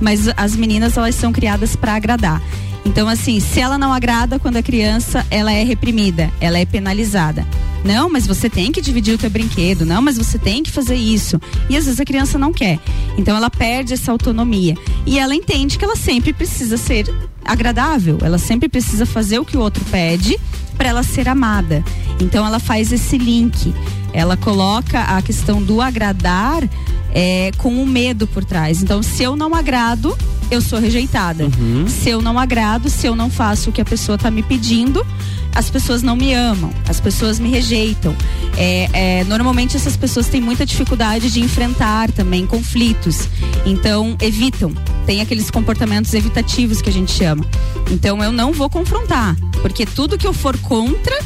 Mas 0.00 0.28
as 0.36 0.56
meninas, 0.56 0.96
elas 0.96 1.14
são 1.14 1.32
criadas 1.32 1.76
para 1.76 1.94
agradar. 1.94 2.42
Então, 2.86 3.08
assim, 3.08 3.40
se 3.40 3.60
ela 3.60 3.76
não 3.76 3.92
agrada 3.92 4.38
quando 4.38 4.56
é 4.56 4.62
criança, 4.62 5.26
ela 5.28 5.52
é 5.52 5.64
reprimida, 5.64 6.30
ela 6.40 6.56
é 6.56 6.64
penalizada. 6.64 7.44
Não, 7.84 8.08
mas 8.08 8.26
você 8.26 8.48
tem 8.48 8.70
que 8.72 8.80
dividir 8.80 9.14
o 9.14 9.18
teu 9.18 9.28
brinquedo. 9.28 9.84
Não, 9.84 10.00
mas 10.00 10.16
você 10.16 10.38
tem 10.38 10.62
que 10.62 10.70
fazer 10.70 10.94
isso. 10.94 11.40
E 11.68 11.76
às 11.76 11.84
vezes 11.84 12.00
a 12.00 12.04
criança 12.04 12.38
não 12.38 12.52
quer. 12.52 12.78
Então 13.18 13.36
ela 13.36 13.50
perde 13.50 13.92
essa 13.92 14.12
autonomia. 14.12 14.76
E 15.04 15.18
ela 15.18 15.34
entende 15.34 15.78
que 15.78 15.84
ela 15.84 15.96
sempre 15.96 16.32
precisa 16.32 16.76
ser 16.76 17.12
agradável. 17.44 18.18
Ela 18.22 18.38
sempre 18.38 18.68
precisa 18.68 19.04
fazer 19.04 19.38
o 19.38 19.44
que 19.44 19.56
o 19.56 19.60
outro 19.60 19.84
pede 19.84 20.38
para 20.76 20.88
ela 20.88 21.02
ser 21.02 21.28
amada. 21.28 21.84
Então 22.20 22.46
ela 22.46 22.58
faz 22.58 22.92
esse 22.92 23.18
link. 23.18 23.74
Ela 24.16 24.34
coloca 24.34 24.98
a 25.02 25.20
questão 25.20 25.62
do 25.62 25.82
agradar 25.82 26.66
é, 27.12 27.50
com 27.58 27.82
o 27.82 27.86
medo 27.86 28.26
por 28.26 28.42
trás. 28.42 28.82
Então, 28.82 29.02
se 29.02 29.22
eu 29.22 29.36
não 29.36 29.54
agrado, 29.54 30.16
eu 30.50 30.62
sou 30.62 30.78
rejeitada. 30.78 31.44
Se 31.86 32.08
eu 32.08 32.22
não 32.22 32.38
agrado, 32.38 32.88
se 32.88 33.06
eu 33.06 33.14
não 33.14 33.28
faço 33.28 33.68
o 33.68 33.72
que 33.74 33.80
a 33.80 33.84
pessoa 33.84 34.16
está 34.16 34.30
me 34.30 34.42
pedindo, 34.42 35.06
as 35.54 35.68
pessoas 35.68 36.02
não 36.02 36.16
me 36.16 36.32
amam, 36.32 36.70
as 36.88 36.98
pessoas 36.98 37.38
me 37.38 37.50
rejeitam. 37.50 38.16
É, 38.56 38.88
é, 39.20 39.24
normalmente 39.24 39.76
essas 39.76 39.98
pessoas 39.98 40.28
têm 40.28 40.40
muita 40.40 40.64
dificuldade 40.64 41.30
de 41.30 41.40
enfrentar 41.40 42.10
também 42.10 42.46
conflitos. 42.46 43.28
Então, 43.66 44.16
evitam. 44.22 44.72
Tem 45.04 45.20
aqueles 45.20 45.50
comportamentos 45.50 46.14
evitativos 46.14 46.80
que 46.80 46.88
a 46.88 46.92
gente 46.92 47.12
chama. 47.12 47.44
Então, 47.90 48.24
eu 48.24 48.32
não 48.32 48.50
vou 48.50 48.70
confrontar, 48.70 49.36
porque 49.60 49.84
tudo 49.84 50.16
que 50.16 50.26
eu 50.26 50.32
for 50.32 50.56
contra, 50.58 51.18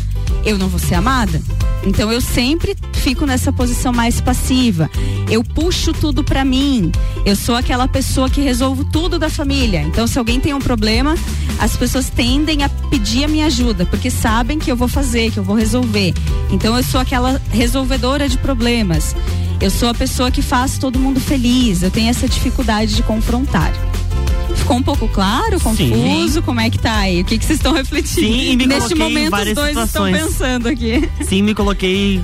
eu 0.45 0.59
não 0.59 0.69
vou 0.69 0.79
ser 0.79 0.95
amada. 0.95 1.41
Então 1.85 2.13
eu 2.13 2.21
sempre 2.21 2.77
fico 2.93 3.25
nessa 3.25 3.53
posição 3.53 3.93
mais 3.93 4.21
passiva. 4.21 4.91
Eu 5.31 5.43
puxo 5.43 5.93
tudo 5.93 6.23
pra 6.23 6.45
mim. 6.45 6.93
Eu 7.25 7.35
sou 7.35 7.55
aquela 7.55 7.89
pessoa 7.89 8.29
que 8.29 8.41
resolvo 8.41 8.85
tudo 8.85 9.19
da 9.19 9.31
família. 9.31 9.83
Então 9.83 10.07
se 10.07 10.19
alguém 10.19 10.39
tem 10.39 10.53
um 10.53 10.59
problema, 10.59 11.15
as 11.59 11.77
pessoas 11.77 12.11
tendem 12.11 12.63
a 12.63 12.69
pedir 12.69 13.25
a 13.25 13.29
minha 13.29 13.47
ajuda, 13.47 13.87
porque 13.87 14.11
sabem 14.11 14.59
que 14.59 14.71
eu 14.71 14.77
vou 14.77 14.89
fazer, 14.89 15.31
que 15.31 15.39
eu 15.39 15.45
vou 15.45 15.57
resolver. 15.57 16.15
Então 16.51 16.77
eu 16.77 16.83
sou 16.83 17.01
aquela 17.01 17.41
resolvedora 17.51 18.29
de 18.29 18.37
problemas. 18.39 19.15
Eu 19.61 19.71
sou 19.71 19.89
a 19.89 19.95
pessoa 19.95 20.31
que 20.31 20.41
faz 20.41 20.79
todo 20.79 20.99
mundo 20.99 21.21
feliz. 21.21 21.83
Eu 21.83 21.91
tenho 21.91 22.09
essa 22.09 22.29
dificuldade 22.29 22.95
de 22.95 23.03
confrontar. 23.03 23.73
Ficou 24.61 24.77
um 24.77 24.83
pouco 24.83 25.09
claro, 25.09 25.59
confuso? 25.61 26.43
Como 26.43 26.61
é 26.61 26.71
que 26.71 26.79
tá 26.79 26.99
aí? 26.99 27.23
O 27.23 27.25
que 27.25 27.39
que 27.39 27.45
vocês 27.45 27.59
estão 27.59 27.73
refletindo? 27.73 28.21
Sim, 28.21 28.53
e 28.53 28.57
me 28.57 28.67
Neste 28.67 28.95
momento 28.95 29.35
os 29.35 29.55
dois 29.55 29.69
situações. 29.69 30.17
estão 30.17 30.29
pensando 30.29 30.69
aqui. 30.69 31.09
Sim, 31.23 31.43
me 31.43 31.55
coloquei 31.55 32.21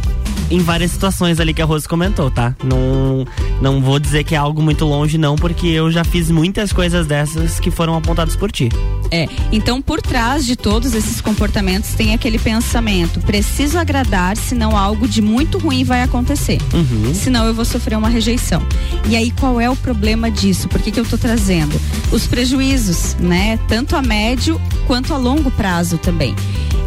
em 0.51 0.59
várias 0.59 0.91
situações 0.91 1.41
ali 1.41 1.53
que 1.53 1.63
a 1.63 1.65
Rose 1.65 1.89
comentou, 1.89 2.31
tá? 2.31 2.55
Não, 2.63 3.27
não 3.61 3.81
vou 3.81 3.99
dizer 3.99 4.25
que 4.25 4.35
é 4.35 4.39
algo 4.39 4.63
muito 4.63 4.85
longe, 4.85 5.19
não, 5.19 5.37
porque 5.37 5.67
eu 5.67 5.91
já 5.91 6.05
fiz 6.05 6.31
muitas 6.31 6.73
coisas 6.73 7.07
dessas 7.07 7.59
que 7.59 7.71
foram 7.71 7.97
apontadas 7.97 8.37
por 8.37 8.51
ti. 8.51 8.69
É, 9.11 9.29
então 9.53 9.81
por 9.81 10.03
trás 10.03 10.45
de 10.45 10.57
todos 10.57 10.95
esses 10.95 11.21
comportamentos 11.21 11.95
tem 11.95 12.15
aquele 12.15 12.39
pensamento: 12.39 13.21
preciso 13.21 13.79
agradar, 13.79 14.37
senão 14.37 14.77
algo 14.77 15.07
de 15.09 15.23
muito 15.23 15.59
ruim 15.59 15.85
vai 15.85 16.03
acontecer. 16.03 16.59
Uhum. 16.73 17.15
Senão 17.15 17.47
eu 17.47 17.55
vou 17.55 17.65
sofrer 17.65 17.97
uma 17.97 18.09
rejeição. 18.09 18.63
E 19.09 19.17
aí 19.17 19.31
qual 19.31 19.61
é 19.61 19.71
o 19.71 19.77
problema 19.77 20.31
disso? 20.31 20.69
Por 20.69 20.81
que, 20.81 20.91
que 20.91 21.01
eu 21.01 21.05
tô 21.05 21.17
trazendo? 21.17 21.81
Os 22.11 22.27
prejuízos, 22.27 23.17
né? 23.21 23.59
Tanto 23.69 23.97
a 23.97 24.03
médio 24.03 24.61
quanto 24.87 25.15
a 25.15 25.17
longo 25.17 25.51
prazo 25.51 25.99
também. 25.99 26.35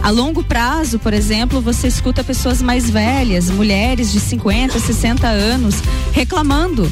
A 0.02 0.10
longo 0.10 0.44
prazo, 0.44 0.98
por 0.98 1.14
exemplo, 1.14 1.62
você 1.62 1.88
escuta 1.88 2.24
pessoas 2.24 2.62
mais 2.62 2.90
velhas, 2.90 3.50
mulheres 3.50 4.12
de 4.12 4.20
50, 4.20 4.80
60 4.80 5.28
anos, 5.28 5.76
reclamando. 6.14 6.90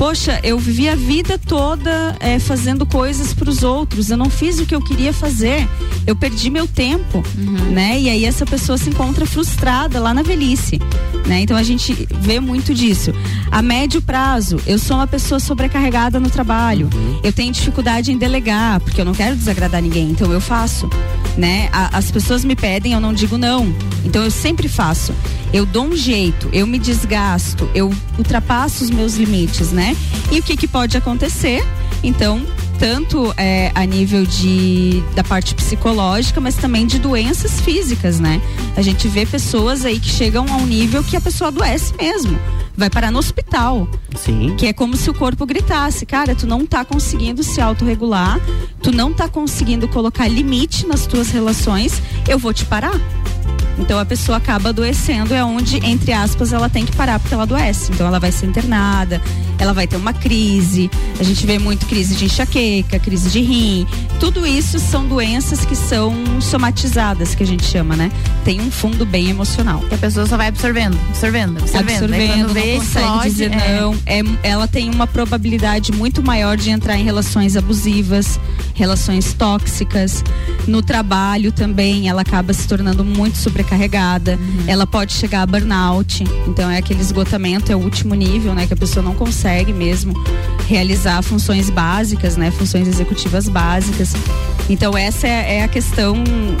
Poxa, 0.00 0.40
eu 0.42 0.58
vivi 0.58 0.88
a 0.88 0.94
vida 0.94 1.36
toda 1.38 2.16
eh, 2.20 2.38
fazendo 2.38 2.86
coisas 2.86 3.34
para 3.34 3.50
os 3.50 3.62
outros. 3.62 4.08
Eu 4.08 4.16
não 4.16 4.30
fiz 4.30 4.58
o 4.58 4.64
que 4.64 4.74
eu 4.74 4.80
queria 4.80 5.12
fazer. 5.12 5.68
Eu 6.06 6.16
perdi 6.16 6.48
meu 6.48 6.66
tempo, 6.66 7.22
né? 7.70 8.00
E 8.00 8.08
aí 8.08 8.24
essa 8.24 8.46
pessoa 8.46 8.78
se 8.78 8.88
encontra 8.88 9.26
frustrada 9.26 10.00
lá 10.00 10.14
na 10.14 10.22
velhice, 10.22 10.78
né? 11.26 11.42
Então 11.42 11.54
a 11.54 11.62
gente 11.62 12.08
vê 12.18 12.40
muito 12.40 12.72
disso. 12.72 13.12
A 13.50 13.60
médio 13.60 14.00
prazo, 14.00 14.56
eu 14.66 14.78
sou 14.78 14.96
uma 14.96 15.06
pessoa 15.06 15.38
sobrecarregada 15.38 16.18
no 16.18 16.30
trabalho. 16.30 16.88
Eu 17.22 17.30
tenho 17.30 17.52
dificuldade 17.52 18.10
em 18.10 18.16
delegar, 18.16 18.80
porque 18.80 19.02
eu 19.02 19.04
não 19.04 19.12
quero 19.12 19.36
desagradar 19.36 19.82
ninguém, 19.82 20.08
então 20.10 20.32
eu 20.32 20.40
faço, 20.40 20.88
né? 21.36 21.68
A- 21.72 21.98
as 21.98 22.10
pessoas 22.10 22.42
me 22.42 22.56
pedem, 22.56 22.94
eu 22.94 23.00
não 23.00 23.12
digo 23.12 23.36
não. 23.36 23.70
Então 24.02 24.24
eu 24.24 24.30
sempre 24.30 24.66
faço. 24.66 25.12
Eu 25.52 25.66
dou 25.66 25.84
um 25.84 25.96
jeito, 25.96 26.48
eu 26.52 26.66
me 26.66 26.78
desgasto, 26.78 27.68
eu 27.74 27.92
ultrapasso 28.16 28.84
os 28.84 28.90
meus 28.90 29.16
limites, 29.16 29.72
né? 29.72 29.96
E 30.30 30.38
o 30.38 30.42
que 30.42 30.56
que 30.56 30.68
pode 30.68 30.96
acontecer? 30.96 31.66
Então, 32.02 32.40
tanto 32.78 33.34
é, 33.36 33.70
a 33.74 33.84
nível 33.84 34.24
de 34.24 35.02
da 35.14 35.22
parte 35.22 35.54
psicológica, 35.54 36.40
mas 36.40 36.54
também 36.54 36.86
de 36.86 36.98
doenças 36.98 37.60
físicas, 37.60 38.18
né? 38.18 38.40
A 38.76 38.80
gente 38.80 39.06
vê 39.06 39.26
pessoas 39.26 39.84
aí 39.84 40.00
que 40.00 40.08
chegam 40.08 40.46
a 40.50 40.56
um 40.56 40.64
nível 40.64 41.04
que 41.04 41.16
a 41.16 41.20
pessoa 41.20 41.48
adoece 41.48 41.92
mesmo. 42.00 42.38
Vai 42.74 42.88
parar 42.88 43.10
no 43.10 43.18
hospital. 43.18 43.86
Sim. 44.16 44.54
Que 44.56 44.68
é 44.68 44.72
como 44.72 44.96
se 44.96 45.10
o 45.10 45.14
corpo 45.14 45.44
gritasse, 45.44 46.06
cara, 46.06 46.34
tu 46.34 46.46
não 46.46 46.64
tá 46.64 46.82
conseguindo 46.84 47.42
se 47.42 47.60
autorregular, 47.60 48.40
tu 48.82 48.90
não 48.90 49.12
tá 49.12 49.28
conseguindo 49.28 49.86
colocar 49.88 50.26
limite 50.26 50.86
nas 50.86 51.06
tuas 51.06 51.30
relações, 51.30 52.00
eu 52.26 52.38
vou 52.38 52.54
te 52.54 52.64
parar. 52.64 52.98
Então 53.78 53.98
a 53.98 54.04
pessoa 54.04 54.38
acaba 54.38 54.68
adoecendo, 54.70 55.34
é 55.34 55.44
onde, 55.44 55.78
entre 55.86 56.12
aspas, 56.12 56.52
ela 56.52 56.68
tem 56.68 56.84
que 56.84 56.94
parar 56.94 57.18
porque 57.18 57.34
ela 57.34 57.44
adoece. 57.44 57.92
Então 57.92 58.06
ela 58.06 58.18
vai 58.18 58.30
ser 58.32 58.46
internada, 58.46 59.20
ela 59.60 59.74
vai 59.74 59.86
ter 59.86 59.96
uma 59.96 60.14
crise. 60.14 60.90
A 61.18 61.22
gente 61.22 61.46
vê 61.46 61.58
muito 61.58 61.84
crise 61.84 62.14
de 62.14 62.24
enxaqueca, 62.24 62.98
crise 62.98 63.28
de 63.28 63.40
rim. 63.40 63.86
Tudo 64.18 64.46
isso 64.46 64.78
são 64.78 65.06
doenças 65.06 65.66
que 65.66 65.76
são 65.76 66.14
somatizadas, 66.40 67.34
que 67.34 67.42
a 67.42 67.46
gente 67.46 67.64
chama, 67.64 67.94
né? 67.94 68.10
Tem 68.42 68.58
um 68.58 68.70
fundo 68.70 69.04
bem 69.04 69.28
emocional. 69.28 69.80
Que 69.80 69.94
a 69.94 69.98
pessoa 69.98 70.26
só 70.26 70.38
vai 70.38 70.48
absorvendo, 70.48 70.98
absorvendo, 71.10 71.58
absorvendo. 71.58 71.90
Absorvendo, 71.90 72.54
vê, 72.54 72.72
não 72.72 72.78
consegue 72.78 73.06
explode, 73.06 73.30
dizer 73.30 73.52
é. 73.52 73.80
não. 73.80 73.94
É, 74.06 74.20
ela 74.42 74.66
tem 74.66 74.88
uma 74.88 75.06
probabilidade 75.06 75.92
muito 75.92 76.22
maior 76.22 76.56
de 76.56 76.70
entrar 76.70 76.96
em 76.96 77.04
relações 77.04 77.54
abusivas, 77.54 78.40
relações 78.74 79.34
tóxicas. 79.34 80.24
No 80.66 80.80
trabalho 80.80 81.52
também, 81.52 82.08
ela 82.08 82.22
acaba 82.22 82.54
se 82.54 82.66
tornando 82.66 83.04
muito 83.04 83.36
sobrecarregada. 83.36 84.36
Uhum. 84.36 84.64
Ela 84.66 84.86
pode 84.86 85.12
chegar 85.12 85.42
a 85.42 85.46
burnout. 85.46 86.24
Então 86.46 86.70
é 86.70 86.78
aquele 86.78 87.00
esgotamento, 87.00 87.70
é 87.70 87.76
o 87.76 87.78
último 87.78 88.14
nível, 88.14 88.54
né? 88.54 88.66
Que 88.66 88.72
a 88.72 88.76
pessoa 88.76 89.04
não 89.04 89.14
consegue 89.14 89.49
mesmo 89.72 90.14
realizar 90.68 91.22
funções 91.22 91.68
básicas, 91.68 92.36
né? 92.36 92.50
Funções 92.50 92.86
executivas 92.86 93.48
básicas. 93.48 94.14
Então 94.68 94.96
essa 94.96 95.26
é, 95.26 95.56
é 95.56 95.64
a 95.64 95.68
questão, 95.68 96.14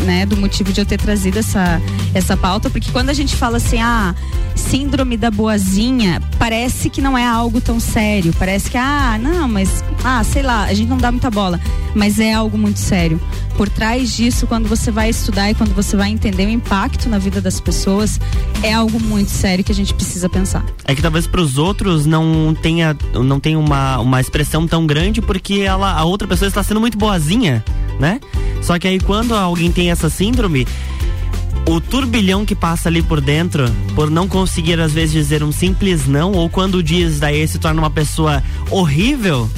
né, 0.04 0.26
do 0.26 0.36
motivo 0.36 0.72
de 0.72 0.80
eu 0.80 0.84
ter 0.86 0.98
trazido 0.98 1.38
essa, 1.38 1.80
essa 2.12 2.36
pauta, 2.36 2.68
porque 2.68 2.90
quando 2.90 3.08
a 3.08 3.14
gente 3.14 3.36
fala 3.36 3.58
assim, 3.58 3.78
ah, 3.78 4.16
síndrome 4.56 5.16
da 5.16 5.30
boazinha, 5.30 6.20
parece 6.36 6.90
que 6.90 7.00
não 7.00 7.16
é 7.16 7.24
algo 7.24 7.60
tão 7.60 7.78
sério, 7.78 8.34
parece 8.36 8.68
que, 8.68 8.76
ah, 8.76 9.16
não, 9.20 9.46
mas, 9.46 9.84
ah, 10.02 10.24
sei 10.24 10.42
lá, 10.42 10.64
a 10.64 10.74
gente 10.74 10.88
não 10.88 10.98
dá 10.98 11.12
muita 11.12 11.30
bola, 11.30 11.60
mas 11.94 12.18
é 12.18 12.32
algo 12.32 12.58
muito 12.58 12.80
sério. 12.80 13.20
Por 13.56 13.68
trás 13.68 14.16
disso, 14.16 14.46
quando 14.46 14.68
você 14.68 14.90
vai 14.90 15.10
estudar 15.10 15.50
e 15.50 15.54
quando 15.54 15.74
você 15.74 15.96
vai 15.96 16.10
entender 16.10 16.46
o 16.46 16.50
impacto 16.50 17.08
na 17.08 17.18
vida 17.18 17.40
das 17.40 17.60
pessoas, 17.60 18.18
é 18.62 18.72
algo 18.72 18.98
muito 18.98 19.30
sério 19.30 19.62
que 19.62 19.70
a 19.70 19.74
gente 19.74 19.92
precisa 19.92 20.28
pensar. 20.28 20.64
É 20.84 20.94
que 20.94 21.02
talvez 21.02 21.26
pros 21.26 21.58
outros 21.58 22.06
não 22.06 22.56
tenha, 22.60 22.79
não 23.14 23.40
tenha 23.40 23.58
uma, 23.58 23.98
uma 23.98 24.20
expressão 24.20 24.66
tão 24.66 24.86
grande 24.86 25.20
porque 25.20 25.60
ela, 25.60 25.92
a 25.92 26.04
outra 26.04 26.26
pessoa 26.26 26.48
está 26.48 26.62
sendo 26.62 26.80
muito 26.80 26.98
boazinha, 26.98 27.64
né? 27.98 28.20
Só 28.62 28.78
que 28.78 28.86
aí 28.86 29.00
quando 29.00 29.34
alguém 29.34 29.70
tem 29.72 29.90
essa 29.90 30.10
síndrome, 30.10 30.66
o 31.66 31.80
turbilhão 31.80 32.44
que 32.44 32.54
passa 32.54 32.88
ali 32.88 33.02
por 33.02 33.20
dentro, 33.20 33.64
por 33.94 34.10
não 34.10 34.26
conseguir 34.26 34.80
às 34.80 34.92
vezes 34.92 35.12
dizer 35.12 35.42
um 35.42 35.52
simples 35.52 36.06
não, 36.06 36.32
ou 36.32 36.48
quando 36.48 36.82
diz 36.82 37.20
daí 37.20 37.46
se 37.46 37.58
torna 37.58 37.80
uma 37.80 37.90
pessoa 37.90 38.42
horrível, 38.70 39.48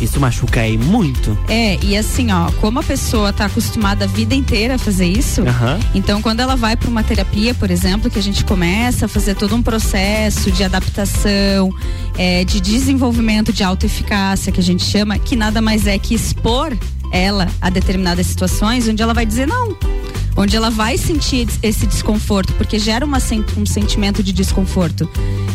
isso 0.00 0.20
machuca 0.20 0.60
aí 0.60 0.78
muito. 0.78 1.36
É, 1.48 1.78
e 1.82 1.96
assim, 1.96 2.30
ó, 2.32 2.50
como 2.60 2.80
a 2.80 2.82
pessoa 2.82 3.32
tá 3.32 3.46
acostumada 3.46 4.04
a 4.04 4.08
vida 4.08 4.34
inteira 4.34 4.76
a 4.76 4.78
fazer 4.78 5.06
isso, 5.06 5.42
Aham. 5.42 5.78
então 5.94 6.22
quando 6.22 6.40
ela 6.40 6.56
vai 6.56 6.76
para 6.76 6.88
uma 6.88 7.02
terapia, 7.02 7.54
por 7.54 7.70
exemplo, 7.70 8.10
que 8.10 8.18
a 8.18 8.22
gente 8.22 8.44
começa 8.44 9.06
a 9.06 9.08
fazer 9.08 9.34
todo 9.34 9.54
um 9.54 9.62
processo 9.62 10.50
de 10.50 10.64
adaptação, 10.64 11.74
é, 12.16 12.44
de 12.44 12.60
desenvolvimento 12.60 13.52
de 13.52 13.62
autoeficácia, 13.62 14.52
que 14.52 14.60
a 14.60 14.62
gente 14.62 14.84
chama, 14.84 15.18
que 15.18 15.36
nada 15.36 15.60
mais 15.60 15.86
é 15.86 15.98
que 15.98 16.14
expor 16.14 16.76
ela 17.12 17.48
a 17.60 17.70
determinadas 17.70 18.26
situações 18.26 18.88
onde 18.88 19.02
ela 19.02 19.14
vai 19.14 19.26
dizer 19.26 19.46
não. 19.46 19.76
Onde 20.36 20.56
ela 20.56 20.70
vai 20.70 20.96
sentir 20.96 21.48
esse 21.62 21.84
desconforto, 21.86 22.52
porque 22.54 22.78
gera 22.78 23.04
uma, 23.04 23.18
um 23.56 23.66
sentimento 23.66 24.22
de 24.22 24.32
desconforto. 24.32 25.08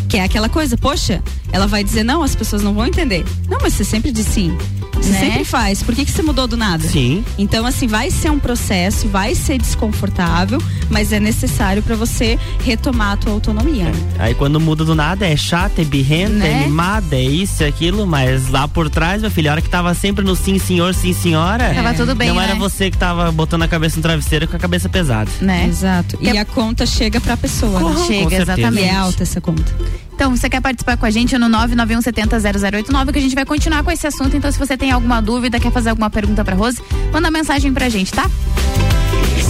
Que 0.10 0.18
é 0.18 0.24
aquela 0.24 0.50
coisa, 0.50 0.78
poxa, 0.78 1.24
ela 1.52 1.68
vai 1.68 1.84
dizer 1.84 2.04
não, 2.04 2.22
as 2.22 2.36
pessoas 2.36 2.62
não 2.62 2.74
vão 2.74 2.86
entender. 2.86 3.26
Não, 3.48 3.60
mas 3.62 3.74
você 3.74 3.86
sempre 3.86 4.12
diz 4.12 4.28
sim. 4.28 4.58
Você 5.04 5.12
Né? 5.12 5.20
sempre 5.20 5.44
faz. 5.46 5.84
Por 5.84 5.94
que, 5.94 6.06
que 6.06 6.12
você 6.12 6.22
mudou 6.24 6.48
do 6.48 6.56
nada? 6.58 6.88
Sim. 6.88 7.24
Então, 7.38 7.66
assim, 7.66 7.88
vai 7.88 8.10
ser 8.10 8.32
um 8.32 8.40
processo, 8.40 9.08
vai 9.10 9.36
ser 9.36 9.58
desconfortável, 9.58 10.62
mas 10.90 11.12
é 11.12 11.20
necessário 11.20 11.84
para 11.84 11.96
você 11.96 12.40
retomar 12.64 13.12
a 13.14 13.18
tua 13.18 13.34
autonomia. 13.34 13.92
Aí 14.18 14.34
quando 14.34 14.60
muda 14.60 14.86
do 14.86 14.96
nada 14.96 15.28
é 15.28 15.36
chata, 15.36 15.82
é 15.82 15.86
birrenta, 15.86 16.34
Né? 16.34 16.64
é 16.64 16.68
mimada, 16.68 17.16
é 17.16 17.22
isso, 17.22 17.64
é 17.64 17.68
aquilo, 17.68 18.08
mas 18.08 18.50
lá 18.50 18.68
por 18.68 18.90
trás, 18.90 19.22
meu 19.22 19.30
filho, 19.32 19.50
a 19.50 19.54
hora 19.54 19.62
que 19.62 19.70
tava 19.70 19.94
sempre 19.94 20.24
no 20.24 20.36
sim 20.36 20.58
senhor, 20.58 20.94
sim 20.94 21.14
senhora. 21.14 21.74
Tava 21.74 21.94
tudo 21.94 22.16
bem, 22.16 22.30
Não 22.30 22.40
era 22.42 22.54
né? 22.54 22.60
você 22.60 22.90
que 22.90 22.98
tava 22.98 23.32
botando 23.32 23.64
a 23.64 23.68
cabeça 23.68 23.98
no 23.98 24.02
travesseiro 24.02 24.48
com 24.48 24.56
a 24.56 24.60
cabeça 24.60 24.88
pesada. 24.88 25.30
Né? 25.42 25.66
Exato. 25.68 26.18
E 26.22 26.38
a 26.38 26.46
conta 26.46 26.86
chega 26.86 27.20
pra 27.20 27.36
pessoa. 27.36 27.80
né? 27.80 27.94
Com 27.96 28.06
Chega, 28.06 28.36
exatamente. 28.42 28.84
E 28.86 28.88
é 28.88 28.96
alta 28.96 29.24
essa 29.24 29.42
conta. 29.42 29.74
Então, 30.14 30.36
você 30.36 30.50
quer 30.50 30.62
participar 30.62 30.98
com 30.98 31.06
a 31.06 31.10
gente 31.10 31.38
no 31.38 31.48
991700089, 31.48 33.12
que 33.12 33.20
a 33.20 33.22
gente 33.22 33.36
vai 33.36 33.46
continuar 33.46 33.84
com 33.84 33.92
esse 33.92 34.06
assunto. 34.08 34.36
Então, 34.38 34.52
se 34.52 34.60
você 34.60 34.78
tem 34.78 34.92
alguma 34.92 35.22
dúvida, 35.22 35.60
quer 35.60 35.72
fazer 35.72 35.90
alguma 35.90 36.10
pergunta 36.10 36.44
pra 36.44 36.56
Rose, 36.56 36.82
manda 37.12 37.30
mensagem 37.32 37.74
pra 37.74 37.90
gente, 37.90 38.12
tá? 38.12 38.30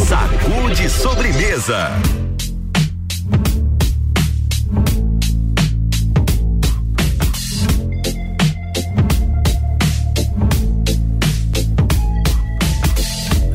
Sacude 0.08 0.89
sobremesa. 0.89 1.91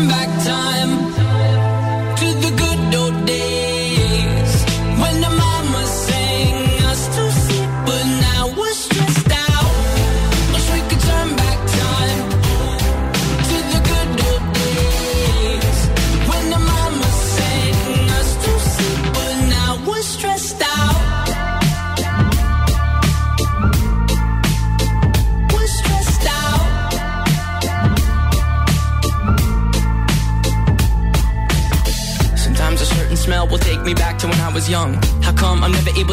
come 0.00 0.08
back 0.08 0.44
time. 0.44 0.79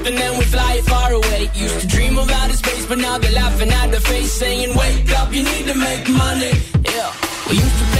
ship 0.00 0.12
and 0.12 0.18
then 0.18 0.38
we'd 0.38 0.48
fly 0.48 0.74
it 0.74 0.84
far 0.84 1.12
away. 1.12 1.50
Used 1.54 1.80
to 1.80 1.86
dream 1.86 2.18
of 2.18 2.30
outer 2.30 2.54
space, 2.54 2.86
but 2.86 2.98
now 2.98 3.18
they're 3.18 3.32
laughing 3.32 3.70
at 3.70 3.90
the 3.90 4.00
face, 4.00 4.32
saying, 4.32 4.76
Wake 4.76 5.18
up, 5.18 5.32
you 5.32 5.42
need 5.42 5.66
to 5.66 5.74
make 5.74 6.08
money. 6.08 6.52
Yeah. 6.84 7.12
We 7.48 7.56
used 7.56 7.78
to 7.78 7.99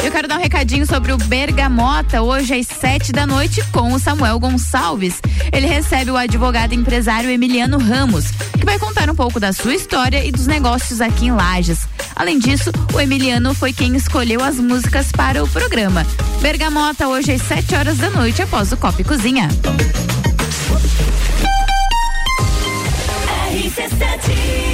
Eu 0.04 0.12
quero 0.12 0.28
dar 0.28 0.36
um 0.36 0.42
recadinho 0.42 0.86
sobre 0.86 1.12
o 1.12 1.16
Bergamota, 1.16 2.20
hoje 2.20 2.52
às 2.52 2.66
sete 2.66 3.10
da 3.10 3.26
noite, 3.26 3.64
com 3.72 3.90
o 3.94 3.98
Samuel 3.98 4.38
Gonçalves. 4.38 5.18
Ele 5.50 5.66
recebe 5.66 6.10
o 6.10 6.16
advogado 6.18 6.74
empresário 6.74 7.30
Emiliano 7.30 7.78
Ramos, 7.78 8.26
que 8.30 8.66
vai 8.66 8.78
contar 8.78 9.08
um 9.08 9.14
pouco 9.14 9.40
da 9.40 9.50
sua 9.54 9.74
história 9.74 10.22
e 10.22 10.30
dos 10.30 10.46
negócios 10.46 11.00
aqui 11.00 11.24
em 11.24 11.32
Lages. 11.32 11.88
Além 12.14 12.38
disso, 12.38 12.70
o 12.92 13.00
Emiliano 13.00 13.54
foi 13.54 13.72
quem 13.72 13.96
escolheu 13.96 14.44
as 14.44 14.56
músicas 14.56 15.10
para 15.10 15.42
o 15.42 15.48
programa. 15.48 16.06
Bergamota, 16.42 17.08
hoje 17.08 17.32
às 17.32 17.40
sete 17.40 17.74
horas 17.74 17.96
da 17.96 18.10
noite, 18.10 18.42
após 18.42 18.72
o 18.72 18.76
Copa 18.76 19.00
e 19.00 19.04
Cozinha. 19.04 19.48
RC7 23.54 24.73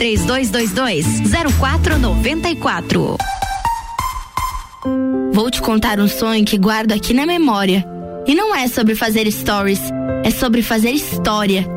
3222 0.01 1.05
0494. 1.59 3.17
Vou 5.31 5.51
te 5.51 5.61
contar 5.61 5.99
um 5.99 6.07
sonho 6.07 6.43
que 6.43 6.57
guardo 6.57 6.91
aqui 6.91 7.13
na 7.13 7.27
memória. 7.27 7.85
E 8.25 8.33
não 8.33 8.55
é 8.55 8.67
sobre 8.67 8.95
fazer 8.95 9.31
stories, 9.31 9.79
é 10.23 10.31
sobre 10.31 10.63
fazer 10.63 10.89
história. 10.89 11.67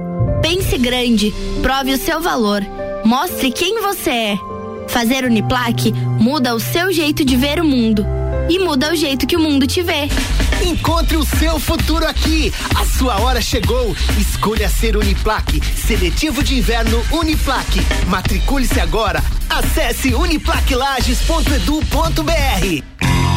Pense 0.41 0.79
grande, 0.79 1.35
prove 1.61 1.93
o 1.93 1.99
seu 1.99 2.19
valor, 2.19 2.63
mostre 3.05 3.53
quem 3.53 3.83
você 3.83 4.11
é. 4.11 4.39
Fazer 4.89 5.27
Uniplaque 5.27 5.93
muda 6.19 6.55
o 6.55 6.61
seu 6.61 6.91
jeito 6.91 7.27
de 7.27 7.37
ver 7.37 7.61
o 7.61 7.65
mundo 7.65 8.07
e 8.49 8.59
muda 8.59 8.91
o 8.91 8.97
jeito 8.97 9.27
que 9.27 9.37
o 9.37 9.41
mundo 9.41 9.67
te 9.67 9.83
vê. 9.83 10.09
Encontre 10.63 11.17
o 11.17 11.25
seu 11.25 11.59
futuro 11.59 12.07
aqui. 12.07 12.53
A 12.75 12.85
sua 12.85 13.21
hora 13.21 13.41
chegou. 13.41 13.97
Escolha 14.19 14.69
ser 14.69 14.97
Uniplaque. 14.97 15.63
Seletivo 15.77 16.43
de 16.43 16.59
inverno 16.59 17.03
Uniplaque. 17.11 17.81
Matricule-se 18.07 18.81
agora. 18.81 19.23
Acesse 19.49 20.15
uniplaquelages.edu.br. 20.15 22.83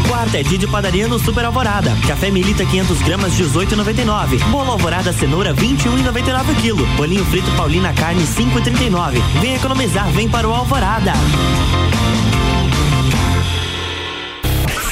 Quarta 0.07 0.37
é 0.37 0.43
dia 0.43 0.57
de 0.57 0.67
padaria 0.67 1.07
no 1.07 1.19
Super 1.19 1.45
Alvorada. 1.45 1.91
Café 2.07 2.31
Milita 2.31 2.65
500 2.65 3.01
gramas 3.01 3.33
18,99. 3.33 4.39
Bolo 4.49 4.71
Alvorada 4.71 5.11
cenoura 5.11 5.53
21,99 5.53 6.61
quilo. 6.61 6.85
Bolinho 6.95 7.25
frito 7.25 7.51
Paulina 7.51 7.93
carne 7.93 8.23
5,39. 8.23 9.21
Vem 9.41 9.55
economizar, 9.55 10.09
vem 10.11 10.29
para 10.29 10.47
o 10.47 10.53
Alvorada. 10.53 11.11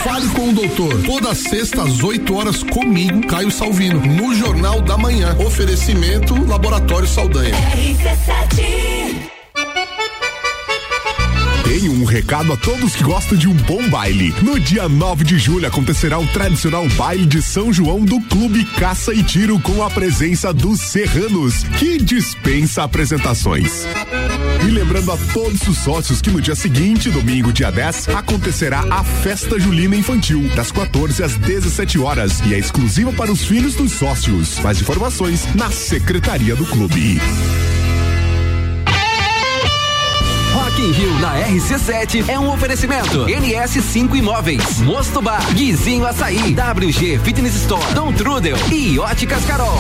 Fale 0.06 0.30
com 0.30 0.50
o 0.50 0.54
doutor. 0.54 1.02
Toda 1.02 1.34
sexta 1.34 1.82
às 1.82 2.04
8 2.04 2.36
horas 2.36 2.62
comigo, 2.62 3.26
Caio 3.26 3.50
Salvino, 3.50 4.00
no 4.06 4.36
Jornal 4.36 4.80
da 4.80 4.96
Manhã. 4.96 5.36
Oferecimento 5.40 6.36
Laboratório 6.46 7.08
Saldanha. 7.08 7.56
Tenho 11.64 11.92
um 11.92 12.06
recado 12.06 12.54
a 12.54 12.58
todos 12.58 12.96
que 12.96 13.04
gostam 13.04 13.36
de 13.36 13.48
um 13.48 13.56
bom 13.56 13.90
baile. 13.90 14.32
No 14.44 14.60
dia 14.60 14.88
9 14.88 15.24
de 15.24 15.40
julho 15.40 15.68
acontecerá 15.68 16.20
o 16.20 16.28
tradicional 16.28 16.88
baile 16.90 17.26
de 17.26 17.42
São 17.42 17.74
João 17.74 18.06
do 18.06 18.22
Clube 18.22 18.64
Caça 18.80 19.12
e 19.12 19.24
Tiro 19.24 19.60
com 19.60 19.84
a 19.84 19.90
presença 19.90 20.54
dos 20.54 20.82
Serranos, 20.82 21.64
que 21.80 21.98
dispensa 21.98 22.84
apresentações. 22.84 23.88
E 24.66 24.72
lembrando 24.72 25.12
a 25.12 25.18
todos 25.32 25.68
os 25.68 25.78
sócios 25.78 26.22
que 26.22 26.32
no 26.32 26.42
dia 26.42 26.56
seguinte, 26.56 27.12
domingo, 27.12 27.54
dia 27.54 27.72
10, 27.72 28.10
acontecerá 28.10 28.84
a 28.90 29.04
Festa 29.04 29.60
Julina 29.60 29.96
Infantil, 29.96 30.50
das 30.56 30.72
14 30.72 31.24
às 31.24 31.36
17 31.36 32.00
horas, 32.00 32.40
e 32.44 32.56
é 32.56 32.58
exclusiva 32.58 33.14
para 33.14 33.32
os 33.32 33.46
filhos 33.46 33.76
dos 33.76 33.92
sócios. 33.92 34.58
Mais 34.62 34.82
informações 34.82 35.46
na 35.54 35.70
Secretaria 35.70 36.56
do 36.56 36.66
Clube. 36.66 37.22
Rock 40.52 40.82
in 40.82 40.92
Rio 40.94 41.14
na 41.20 41.36
RC7 41.48 42.28
é 42.28 42.40
um 42.40 42.52
oferecimento. 42.52 43.26
NS5 43.26 44.16
Imóveis, 44.16 44.80
Mosto 44.80 45.22
Bar, 45.22 45.46
Guizinho 45.54 46.08
Açaí, 46.08 46.56
WG 46.56 47.20
Fitness 47.20 47.56
Store, 47.56 47.94
Dom 47.94 48.12
Trudel 48.14 48.58
e 48.72 48.98
Óticas 48.98 49.46
Carol. 49.46 49.80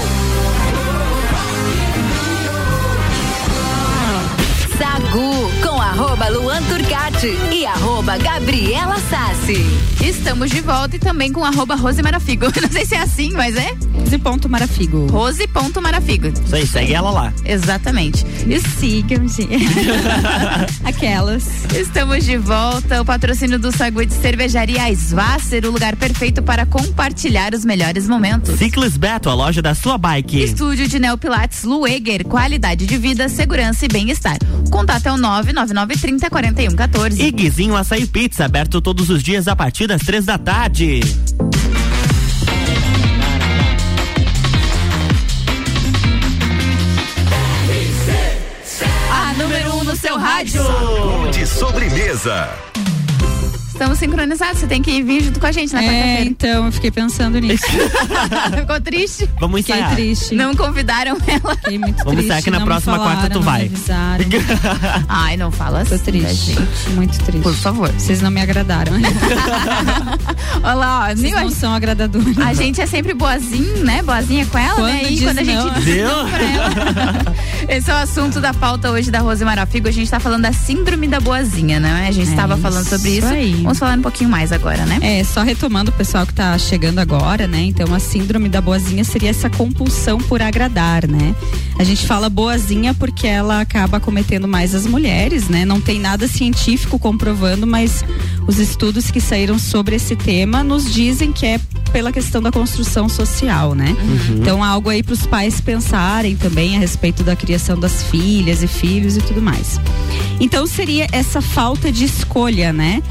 Arroba 5.96 6.28
Luan 6.28 6.62
Turcati 6.64 7.38
e 7.54 7.66
arroba 7.66 8.18
Gabriela 8.18 8.98
Sassi. 9.10 9.64
Estamos 10.04 10.52
de 10.52 10.60
volta 10.60 10.98
e 10.98 11.00
também 11.00 11.32
com 11.32 11.42
arroba 11.42 11.74
Rosemara 11.76 12.20
Figo. 12.20 12.48
Não 12.62 12.70
sei 12.70 12.86
se 12.86 12.96
é 12.96 13.02
assim, 13.02 13.32
mas 13.32 13.56
é. 13.56 13.74
Rose.marafigo. 13.94 15.08
Rose.marafigo. 15.08 16.28
Isso 16.28 16.56
aí, 16.56 16.68
segue 16.68 16.94
ela 16.94 17.12
lá. 17.12 17.34
Exatamente. 17.46 18.26
E 18.46 18.60
sigam, 18.60 19.26
gente. 19.26 19.68
Aquelas. 20.84 21.46
Estamos 21.74 22.26
de 22.26 22.38
volta. 22.38 23.02
O 23.02 23.06
patrocínio 23.06 23.58
do 23.58 23.72
Sagude 23.72 24.14
Cervejaria 24.14 24.92
Svasser, 24.94 25.66
o 25.66 25.72
lugar 25.72 25.96
perfeito 25.96 26.44
para 26.44 26.66
compartilhar 26.66 27.54
os 27.54 27.64
melhores 27.64 28.08
momentos. 28.08 28.58
Ciclis 28.58 28.98
Beto, 28.98 29.30
a 29.30 29.34
loja 29.34 29.62
da 29.62 29.74
sua 29.74 29.98
bike. 29.98 30.44
Estúdio 30.44 30.88
de 30.88 31.00
Neopilates 31.00 31.64
Lueger, 31.64 32.26
qualidade 32.26 32.86
de 32.86 32.98
vida, 32.98 33.30
segurança 33.30 33.86
e 33.86 33.88
bem-estar. 33.88 34.38
O 34.66 34.70
contato 34.70 35.06
é 35.08 35.12
o 35.12 35.18
99930 35.18 36.30
4114. 36.30 37.22
E 37.22 37.32
Guizinho 37.32 37.76
Açaí 37.76 38.06
Pizza, 38.06 38.46
aberto 38.46 38.82
todos 38.82 39.10
os 39.10 39.22
dias 39.22 39.48
a 39.48 39.56
partir 39.56 39.88
das 39.88 40.02
três 40.02 40.26
da 40.26 40.38
tarde. 40.38 41.02
A 49.12 49.34
número 49.34 49.76
1 49.76 49.78
um 49.78 49.84
no 49.84 49.96
seu 49.96 50.18
rádio. 50.18 50.64
De 51.32 51.46
sobremesa. 51.46 52.75
Estamos 53.76 54.00
sincronizados, 54.00 54.60
você 54.60 54.68
tem 54.68 54.82
que 54.82 55.04
vir 55.04 55.22
junto 55.22 55.38
com 55.38 55.46
a 55.48 55.52
gente 55.52 55.74
na 55.74 55.84
É, 55.84 55.86
quarta-feira. 55.86 56.24
então, 56.30 56.66
eu 56.66 56.72
fiquei 56.72 56.92
pensando 56.92 57.38
nisso. 57.40 57.66
Ficou 58.58 58.80
triste? 58.80 59.30
Vamos 59.38 59.60
Fiquei 59.60 59.76
ensaiar. 59.76 59.94
triste. 59.96 60.34
Não 60.34 60.56
convidaram 60.56 61.18
ela. 61.28 61.56
Fiquei 61.58 61.78
muito 61.78 61.98
Vamos 61.98 62.14
triste. 62.14 62.26
ensaiar 62.26 62.44
que 62.44 62.52
na 62.52 62.60
não 62.60 62.66
próxima 62.66 62.96
falaram, 62.98 63.16
quarta 63.20 63.30
tu 63.34 63.42
vai. 63.42 63.70
Ai, 65.10 65.36
não 65.36 65.52
fala 65.52 65.82
assim. 65.82 65.98
Tô 65.98 66.04
triste. 66.06 66.54
gente. 66.54 66.90
Muito 66.96 67.20
triste. 67.26 67.44
Por 67.44 67.54
favor. 67.54 67.92
Vocês 67.92 68.22
não 68.22 68.32
me 68.32 68.40
agradaram. 68.40 68.94
Olha 70.64 70.74
lá, 70.74 71.08
ó. 71.10 71.16
Vocês 71.16 71.34
não 71.34 71.48
a- 71.48 71.52
são 71.52 71.74
agradadores. 71.74 72.38
A 72.38 72.54
gente 72.54 72.80
é 72.80 72.86
sempre 72.88 73.14
boazinha, 73.14 73.84
né? 73.84 74.02
Boazinha 74.02 74.46
com 74.46 74.58
ela, 74.58 74.76
Quando 74.76 74.88
né? 74.94 75.04
E 75.12 75.22
quando 75.22 75.40
a 75.40 75.44
gente 75.44 75.58
não. 75.58 75.74
diz 75.82 76.04
não 76.04 76.30
pra 76.30 76.42
ela. 76.44 77.36
Esse 77.68 77.92
é 77.92 77.94
o 77.94 77.98
assunto 77.98 78.40
da 78.40 78.54
pauta 78.54 78.90
hoje 78.90 79.12
da 79.12 79.20
Rose 79.20 79.44
Marafigo. 79.44 79.90
A 79.90 79.92
gente 79.92 80.10
tá 80.10 80.20
falando 80.20 80.44
da 80.44 80.54
síndrome 80.54 81.08
da 81.10 81.20
boazinha, 81.20 81.78
né? 81.78 82.06
A 82.08 82.12
gente 82.12 82.30
É 82.30 82.32
estava 82.32 82.56
falando 82.58 82.88
sobre 82.88 83.10
isso 83.10 83.26
isso. 83.26 83.34
aí. 83.34 83.65
Vamos 83.66 83.80
falar 83.80 83.98
um 83.98 84.02
pouquinho 84.02 84.30
mais 84.30 84.52
agora, 84.52 84.86
né? 84.86 85.00
É, 85.02 85.24
só 85.24 85.42
retomando 85.42 85.90
o 85.90 85.94
pessoal 85.94 86.26
que 86.26 86.34
tá 86.34 86.56
chegando 86.58 87.00
agora, 87.00 87.48
né? 87.48 87.62
Então 87.64 87.94
a 87.96 88.00
síndrome 88.00 88.48
da 88.48 88.62
boazinha 88.62 89.04
seria 89.04 89.32
essa 89.32 89.50
compulsão 89.50 90.20
por 90.20 90.40
agradar, 90.40 91.08
né? 91.08 91.34
A 91.80 91.84
gente 91.84 92.06
fala 92.06 92.30
boazinha 92.30 92.94
porque 92.94 93.26
ela 93.26 93.62
acaba 93.62 94.00
cometendo 94.00 94.48
mais 94.48 94.76
as 94.76 94.86
mulheres, 94.86 95.50
né? 95.50 95.66
Não 95.66 95.82
tem 95.82 96.00
nada 96.00 96.28
científico 96.28 97.00
comprovando, 97.00 97.66
mas 97.66 98.06
os 98.48 98.60
estudos 98.60 99.10
que 99.10 99.20
saíram 99.20 99.58
sobre 99.58 99.96
esse 99.96 100.16
tema 100.16 100.64
nos 100.64 100.94
dizem 100.94 101.32
que 101.32 101.48
é 101.48 101.60
pela 101.92 102.12
questão 102.12 102.42
da 102.42 102.52
construção 102.52 103.10
social, 103.10 103.74
né? 103.74 103.96
Então 104.30 104.64
algo 104.64 104.90
aí 104.90 105.02
para 105.02 105.14
os 105.14 105.26
pais 105.26 105.60
pensarem 105.60 106.36
também 106.36 106.76
a 106.76 106.80
respeito 106.80 107.24
da 107.24 107.36
criação 107.36 107.80
das 107.80 108.04
filhas 108.04 108.62
e 108.62 108.68
filhos 108.68 109.18
e 109.18 109.22
tudo 109.22 109.42
mais. 109.42 109.80
Então 110.40 110.68
seria 110.68 111.08
essa 111.12 111.42
falta 111.42 111.92
de 111.92 112.06
escolha, 112.06 112.72
né? 112.72 113.02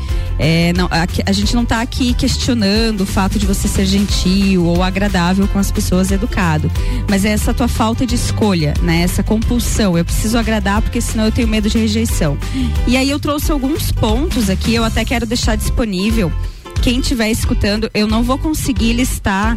É, 0.46 0.74
não, 0.74 0.88
a, 0.90 1.06
a 1.24 1.32
gente 1.32 1.56
não 1.56 1.64
tá 1.64 1.80
aqui 1.80 2.12
questionando 2.12 3.00
o 3.00 3.06
fato 3.06 3.38
de 3.38 3.46
você 3.46 3.66
ser 3.66 3.86
gentil 3.86 4.66
ou 4.66 4.82
agradável 4.82 5.48
com 5.48 5.58
as 5.58 5.72
pessoas, 5.72 6.10
educado. 6.10 6.70
Mas 7.08 7.24
é 7.24 7.30
essa 7.30 7.54
tua 7.54 7.66
falta 7.66 8.04
de 8.04 8.14
escolha, 8.14 8.74
né? 8.82 9.00
Essa 9.00 9.22
compulsão. 9.22 9.96
Eu 9.96 10.04
preciso 10.04 10.36
agradar 10.36 10.82
porque 10.82 11.00
senão 11.00 11.24
eu 11.24 11.32
tenho 11.32 11.48
medo 11.48 11.70
de 11.70 11.78
rejeição. 11.78 12.36
E 12.86 12.94
aí 12.94 13.08
eu 13.08 13.18
trouxe 13.18 13.50
alguns 13.50 13.90
pontos 13.90 14.50
aqui, 14.50 14.74
eu 14.74 14.84
até 14.84 15.02
quero 15.02 15.24
deixar 15.24 15.56
disponível. 15.56 16.30
Quem 16.82 17.00
estiver 17.00 17.30
escutando, 17.30 17.90
eu 17.94 18.06
não 18.06 18.22
vou 18.22 18.36
conseguir 18.36 18.92
listar 18.92 19.56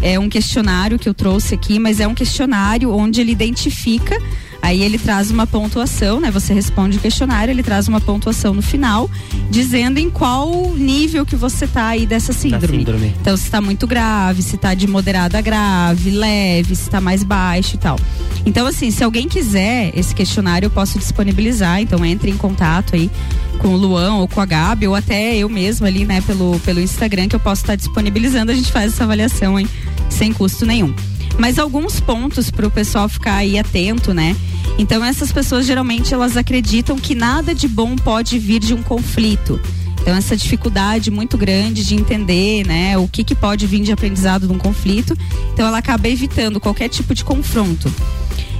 é 0.00 0.18
um 0.18 0.28
questionário 0.28 0.98
que 0.98 1.08
eu 1.08 1.14
trouxe 1.14 1.54
aqui, 1.54 1.78
mas 1.78 2.00
é 2.00 2.08
um 2.08 2.14
questionário 2.14 2.92
onde 2.92 3.20
ele 3.20 3.30
identifica. 3.30 4.18
Aí 4.62 4.80
ele 4.80 4.96
traz 4.96 5.28
uma 5.32 5.44
pontuação, 5.44 6.20
né? 6.20 6.30
Você 6.30 6.54
responde 6.54 6.96
o 6.96 7.00
questionário, 7.00 7.50
ele 7.50 7.64
traz 7.64 7.88
uma 7.88 8.00
pontuação 8.00 8.54
no 8.54 8.62
final, 8.62 9.10
dizendo 9.50 9.98
em 9.98 10.08
qual 10.08 10.72
nível 10.76 11.26
que 11.26 11.34
você 11.34 11.66
tá 11.66 11.88
aí 11.88 12.06
dessa 12.06 12.32
síndrome. 12.32 12.78
síndrome. 12.78 13.12
Então, 13.20 13.36
se 13.36 13.50
tá 13.50 13.60
muito 13.60 13.88
grave, 13.88 14.40
se 14.40 14.56
tá 14.56 14.72
de 14.72 14.86
moderada 14.86 15.36
a 15.36 15.40
grave, 15.40 16.12
leve, 16.12 16.76
se 16.76 16.88
tá 16.88 17.00
mais 17.00 17.24
baixo 17.24 17.74
e 17.74 17.78
tal. 17.78 17.98
Então, 18.46 18.64
assim, 18.64 18.92
se 18.92 19.02
alguém 19.02 19.28
quiser 19.28 19.90
esse 19.98 20.14
questionário, 20.14 20.66
eu 20.66 20.70
posso 20.70 20.96
disponibilizar. 20.96 21.80
Então, 21.80 22.04
entre 22.06 22.30
em 22.30 22.36
contato 22.36 22.94
aí 22.94 23.10
com 23.58 23.68
o 23.68 23.76
Luan 23.76 24.14
ou 24.14 24.28
com 24.28 24.40
a 24.40 24.46
Gabi, 24.46 24.86
ou 24.86 24.94
até 24.94 25.36
eu 25.36 25.48
mesma 25.48 25.88
ali, 25.88 26.04
né, 26.04 26.20
pelo, 26.20 26.58
pelo 26.60 26.80
Instagram, 26.80 27.26
que 27.26 27.34
eu 27.34 27.40
posso 27.40 27.62
estar 27.62 27.74
disponibilizando. 27.74 28.52
A 28.52 28.54
gente 28.54 28.70
faz 28.70 28.92
essa 28.92 29.02
avaliação, 29.02 29.58
hein, 29.58 29.68
sem 30.08 30.32
custo 30.32 30.64
nenhum. 30.64 30.94
Mas 31.38 31.58
alguns 31.58 32.00
pontos 32.00 32.50
para 32.50 32.66
o 32.66 32.70
pessoal 32.70 33.08
ficar 33.08 33.36
aí 33.36 33.58
atento, 33.58 34.12
né? 34.12 34.36
Então, 34.78 35.04
essas 35.04 35.32
pessoas 35.32 35.66
geralmente 35.66 36.14
elas 36.14 36.36
acreditam 36.36 36.96
que 36.96 37.14
nada 37.14 37.54
de 37.54 37.68
bom 37.68 37.96
pode 37.96 38.38
vir 38.38 38.60
de 38.60 38.74
um 38.74 38.82
conflito. 38.82 39.60
Então 40.02 40.16
essa 40.16 40.36
dificuldade 40.36 41.12
muito 41.12 41.38
grande 41.38 41.84
de 41.84 41.94
entender, 41.94 42.66
né, 42.66 42.98
o 42.98 43.06
que 43.06 43.22
que 43.22 43.36
pode 43.36 43.68
vir 43.68 43.82
de 43.82 43.92
aprendizado 43.92 44.48
de 44.48 44.52
um 44.52 44.58
conflito. 44.58 45.16
Então 45.52 45.64
ela 45.64 45.78
acaba 45.78 46.08
evitando 46.08 46.58
qualquer 46.58 46.88
tipo 46.88 47.14
de 47.14 47.24
confronto. 47.24 47.92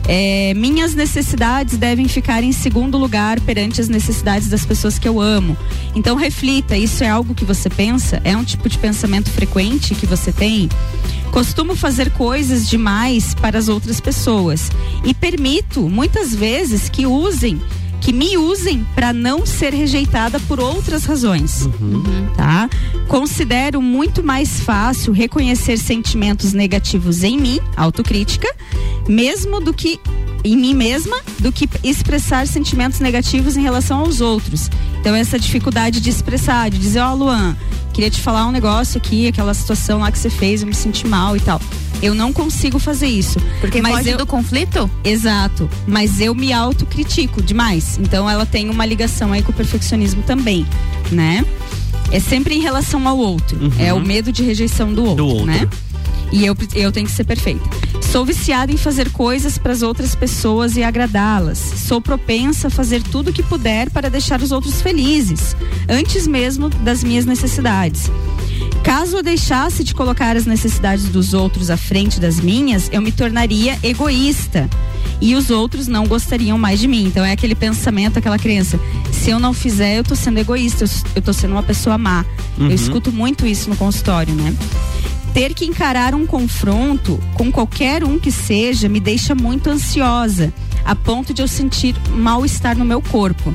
É, 0.08 0.52
minhas 0.54 0.94
necessidades 0.94 1.76
devem 1.76 2.08
ficar 2.08 2.42
em 2.42 2.52
segundo 2.52 2.98
lugar 2.98 3.40
perante 3.40 3.80
as 3.80 3.88
necessidades 3.88 4.48
das 4.48 4.64
pessoas 4.64 4.98
que 4.98 5.08
eu 5.08 5.20
amo. 5.20 5.56
Então 5.94 6.16
reflita, 6.16 6.76
isso 6.76 7.04
é 7.04 7.08
algo 7.08 7.34
que 7.34 7.44
você 7.44 7.70
pensa? 7.70 8.20
É 8.24 8.36
um 8.36 8.44
tipo 8.44 8.68
de 8.68 8.78
pensamento 8.78 9.30
frequente 9.30 9.94
que 9.94 10.06
você 10.06 10.32
tem? 10.32 10.68
Costumo 11.30 11.74
fazer 11.74 12.10
coisas 12.10 12.68
demais 12.68 13.34
para 13.34 13.58
as 13.58 13.68
outras 13.68 14.00
pessoas 14.00 14.70
e 15.04 15.14
permito 15.14 15.88
muitas 15.88 16.34
vezes 16.34 16.88
que 16.88 17.06
usem 17.06 17.60
que 18.02 18.12
me 18.12 18.36
usem 18.36 18.84
para 18.96 19.12
não 19.12 19.46
ser 19.46 19.72
rejeitada 19.72 20.40
por 20.40 20.58
outras 20.58 21.04
razões, 21.04 21.68
tá? 22.36 22.68
Considero 23.06 23.80
muito 23.80 24.24
mais 24.24 24.60
fácil 24.60 25.12
reconhecer 25.12 25.78
sentimentos 25.78 26.52
negativos 26.52 27.22
em 27.22 27.38
mim, 27.38 27.60
autocrítica, 27.76 28.52
mesmo 29.08 29.60
do 29.60 29.72
que 29.72 30.00
em 30.44 30.56
mim 30.56 30.74
mesma, 30.74 31.16
do 31.38 31.52
que 31.52 31.68
expressar 31.84 32.48
sentimentos 32.48 32.98
negativos 32.98 33.56
em 33.56 33.62
relação 33.62 34.00
aos 34.00 34.20
outros. 34.20 34.68
Então 35.00 35.14
essa 35.14 35.38
dificuldade 35.38 36.00
de 36.00 36.10
expressar, 36.10 36.70
de 36.70 36.78
dizer, 36.78 36.98
ó, 36.98 37.14
Luan, 37.14 37.56
queria 37.94 38.10
te 38.10 38.20
falar 38.20 38.48
um 38.48 38.50
negócio 38.50 38.98
aqui, 38.98 39.28
aquela 39.28 39.54
situação 39.54 40.00
lá 40.00 40.10
que 40.10 40.18
você 40.18 40.28
fez, 40.28 40.62
eu 40.62 40.66
me 40.66 40.74
senti 40.74 41.06
mal 41.06 41.36
e 41.36 41.40
tal. 41.40 41.60
Eu 42.02 42.14
não 42.14 42.32
consigo 42.32 42.78
fazer 42.78 43.06
isso. 43.06 43.38
Porque 43.60 43.80
mas 43.80 43.96
foge 43.96 44.10
eu, 44.10 44.18
do 44.18 44.26
conflito? 44.26 44.90
Exato. 45.04 45.70
Mas 45.86 46.20
eu 46.20 46.34
me 46.34 46.52
autocritico 46.52 47.40
demais. 47.40 47.98
Então 47.98 48.28
ela 48.28 48.44
tem 48.44 48.68
uma 48.68 48.84
ligação 48.84 49.32
aí 49.32 49.42
com 49.42 49.52
o 49.52 49.54
perfeccionismo 49.54 50.22
também, 50.24 50.66
né? 51.10 51.44
É 52.10 52.18
sempre 52.20 52.54
em 52.54 52.60
relação 52.60 53.06
ao 53.06 53.16
outro. 53.16 53.58
É 53.78 53.94
o 53.94 54.00
medo 54.00 54.32
de 54.32 54.42
rejeição 54.42 54.92
do 54.92 55.04
outro, 55.04 55.24
outro. 55.24 55.46
né? 55.46 55.68
E 56.32 56.46
eu, 56.46 56.56
eu 56.74 56.90
tenho 56.90 57.06
que 57.06 57.12
ser 57.12 57.24
perfeita. 57.24 57.62
Sou 58.00 58.24
viciada 58.24 58.72
em 58.72 58.76
fazer 58.76 59.10
coisas 59.10 59.58
para 59.58 59.72
as 59.72 59.82
outras 59.82 60.14
pessoas 60.14 60.76
e 60.76 60.82
agradá-las. 60.82 61.58
Sou 61.58 62.00
propensa 62.00 62.68
a 62.68 62.70
fazer 62.70 63.02
tudo 63.02 63.30
o 63.30 63.32
que 63.32 63.42
puder 63.42 63.90
para 63.90 64.08
deixar 64.08 64.40
os 64.42 64.50
outros 64.50 64.80
felizes, 64.80 65.54
antes 65.88 66.26
mesmo 66.26 66.68
das 66.68 67.04
minhas 67.04 67.26
necessidades. 67.26 68.10
Caso 68.92 69.16
eu 69.16 69.22
deixasse 69.22 69.82
de 69.82 69.94
colocar 69.94 70.36
as 70.36 70.44
necessidades 70.44 71.08
dos 71.08 71.32
outros 71.32 71.70
à 71.70 71.78
frente 71.78 72.20
das 72.20 72.38
minhas, 72.38 72.90
eu 72.92 73.00
me 73.00 73.10
tornaria 73.10 73.78
egoísta. 73.82 74.68
E 75.18 75.34
os 75.34 75.48
outros 75.48 75.88
não 75.88 76.06
gostariam 76.06 76.58
mais 76.58 76.78
de 76.78 76.86
mim. 76.86 77.04
Então 77.06 77.24
é 77.24 77.32
aquele 77.32 77.54
pensamento, 77.54 78.18
aquela 78.18 78.38
crença. 78.38 78.78
Se 79.10 79.30
eu 79.30 79.38
não 79.38 79.54
fizer, 79.54 79.96
eu 79.96 80.04
tô 80.04 80.14
sendo 80.14 80.36
egoísta, 80.36 80.84
eu, 80.84 80.88
eu 81.16 81.22
tô 81.22 81.32
sendo 81.32 81.52
uma 81.52 81.62
pessoa 81.62 81.96
má. 81.96 82.22
Uhum. 82.58 82.66
Eu 82.66 82.74
escuto 82.74 83.10
muito 83.10 83.46
isso 83.46 83.70
no 83.70 83.76
consultório, 83.76 84.34
né? 84.34 84.54
Ter 85.32 85.54
que 85.54 85.64
encarar 85.64 86.14
um 86.14 86.26
confronto 86.26 87.18
com 87.32 87.50
qualquer 87.50 88.04
um 88.04 88.18
que 88.18 88.30
seja 88.30 88.90
me 88.90 89.00
deixa 89.00 89.34
muito 89.34 89.70
ansiosa, 89.70 90.52
a 90.84 90.94
ponto 90.94 91.32
de 91.32 91.40
eu 91.40 91.48
sentir 91.48 91.96
mal-estar 92.10 92.76
no 92.76 92.84
meu 92.84 93.00
corpo. 93.00 93.54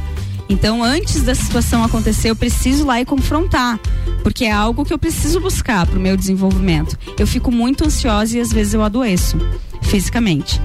Então, 0.50 0.84
antes 0.84 1.24
da 1.24 1.36
situação 1.36 1.84
acontecer, 1.84 2.30
eu 2.30 2.36
preciso 2.36 2.84
ir 2.84 2.86
lá 2.86 3.02
e 3.02 3.06
confrontar, 3.06 3.80
porque 4.24 4.46
é 4.46 4.52
algo 4.52 4.86
que 4.86 4.94
eu 4.94 5.00
preciso 5.00 5.40
buscar 5.40 5.86
para 5.86 5.98
o 5.98 6.02
meu 6.02 6.16
desenvolvimento. 6.16 6.98
Eu 7.18 7.28
fico 7.28 7.52
muito 7.52 7.86
ansiosa 7.86 8.38
e 8.38 8.42
às 8.42 8.52
vezes 8.52 8.74
eu 8.74 8.82
adoeço 8.82 9.38
fisicamente. 9.82 10.62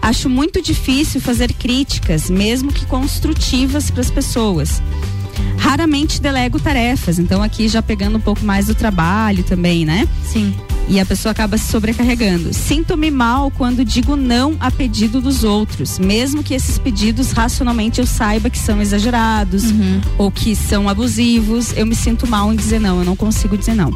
Acho 0.00 0.28
muito 0.28 0.60
difícil 0.60 1.20
fazer 1.20 1.52
críticas, 1.52 2.28
mesmo 2.28 2.72
que 2.72 2.84
construtivas 2.86 3.90
para 3.90 4.00
as 4.00 4.10
pessoas. 4.10 4.82
Raramente 5.56 6.20
delego 6.20 6.58
tarefas, 6.58 7.18
então 7.18 7.42
aqui 7.42 7.68
já 7.68 7.80
pegando 7.80 8.18
um 8.18 8.20
pouco 8.20 8.44
mais 8.44 8.66
do 8.66 8.74
trabalho 8.74 9.44
também, 9.44 9.84
né? 9.84 10.08
Sim. 10.24 10.54
E 10.92 11.00
a 11.00 11.06
pessoa 11.06 11.32
acaba 11.32 11.56
se 11.56 11.72
sobrecarregando. 11.72 12.52
Sinto-me 12.52 13.10
mal 13.10 13.50
quando 13.50 13.82
digo 13.82 14.14
não 14.14 14.58
a 14.60 14.70
pedido 14.70 15.22
dos 15.22 15.42
outros, 15.42 15.98
mesmo 15.98 16.42
que 16.42 16.52
esses 16.52 16.76
pedidos 16.76 17.32
racionalmente 17.32 17.98
eu 17.98 18.06
saiba 18.06 18.50
que 18.50 18.58
são 18.58 18.78
exagerados 18.78 19.64
ou 20.18 20.30
que 20.30 20.54
são 20.54 20.90
abusivos, 20.90 21.72
eu 21.78 21.86
me 21.86 21.94
sinto 21.94 22.26
mal 22.26 22.52
em 22.52 22.56
dizer 22.56 22.78
não, 22.78 22.98
eu 22.98 23.06
não 23.06 23.16
consigo 23.16 23.56
dizer 23.56 23.74
não. 23.74 23.90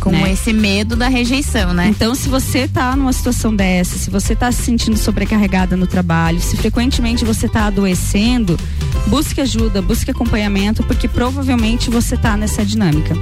Com 0.00 0.26
esse 0.26 0.54
medo 0.54 0.96
da 0.96 1.08
rejeição, 1.08 1.74
né? 1.74 1.88
Então, 1.88 2.14
se 2.14 2.30
você 2.30 2.66
tá 2.66 2.96
numa 2.96 3.12
situação 3.12 3.54
dessa, 3.54 3.98
se 3.98 4.08
você 4.08 4.34
tá 4.34 4.50
se 4.50 4.62
sentindo 4.62 4.96
sobrecarregada 4.96 5.76
no 5.76 5.86
trabalho, 5.86 6.40
se 6.40 6.56
frequentemente 6.56 7.26
você 7.26 7.46
tá 7.46 7.66
adoecendo, 7.66 8.58
busque 9.08 9.42
ajuda, 9.42 9.82
busque 9.82 10.10
acompanhamento, 10.10 10.82
porque 10.84 11.08
provavelmente 11.08 11.90
você 11.90 12.16
tá 12.16 12.38
nessa 12.38 12.64
dinâmica, 12.64 13.14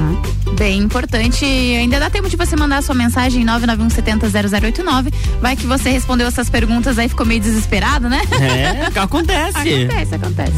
tá? 0.00 0.50
Bem 0.52 0.78
importante. 0.78 1.44
Ainda 1.44 1.98
dá 1.98 2.10
tempo 2.10 2.28
de 2.28 2.36
você 2.36 2.56
mandar 2.56 2.78
a 2.78 2.82
sua 2.82 2.94
mensagem 2.94 3.44
991700089. 3.46 5.12
Vai 5.40 5.56
que 5.56 5.66
você 5.66 5.90
respondeu 5.90 6.26
essas 6.26 6.50
perguntas 6.50 6.98
aí, 6.98 7.08
ficou 7.08 7.26
meio 7.26 7.40
desesperado, 7.40 8.08
né? 8.08 8.20
É, 8.40 8.86
acontece. 9.00 9.56
acontece, 9.56 10.14
acontece. 10.14 10.52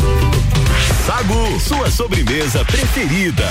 Sagu, 1.06 1.60
sua 1.60 1.90
sobremesa 1.90 2.64
preferida. 2.64 3.46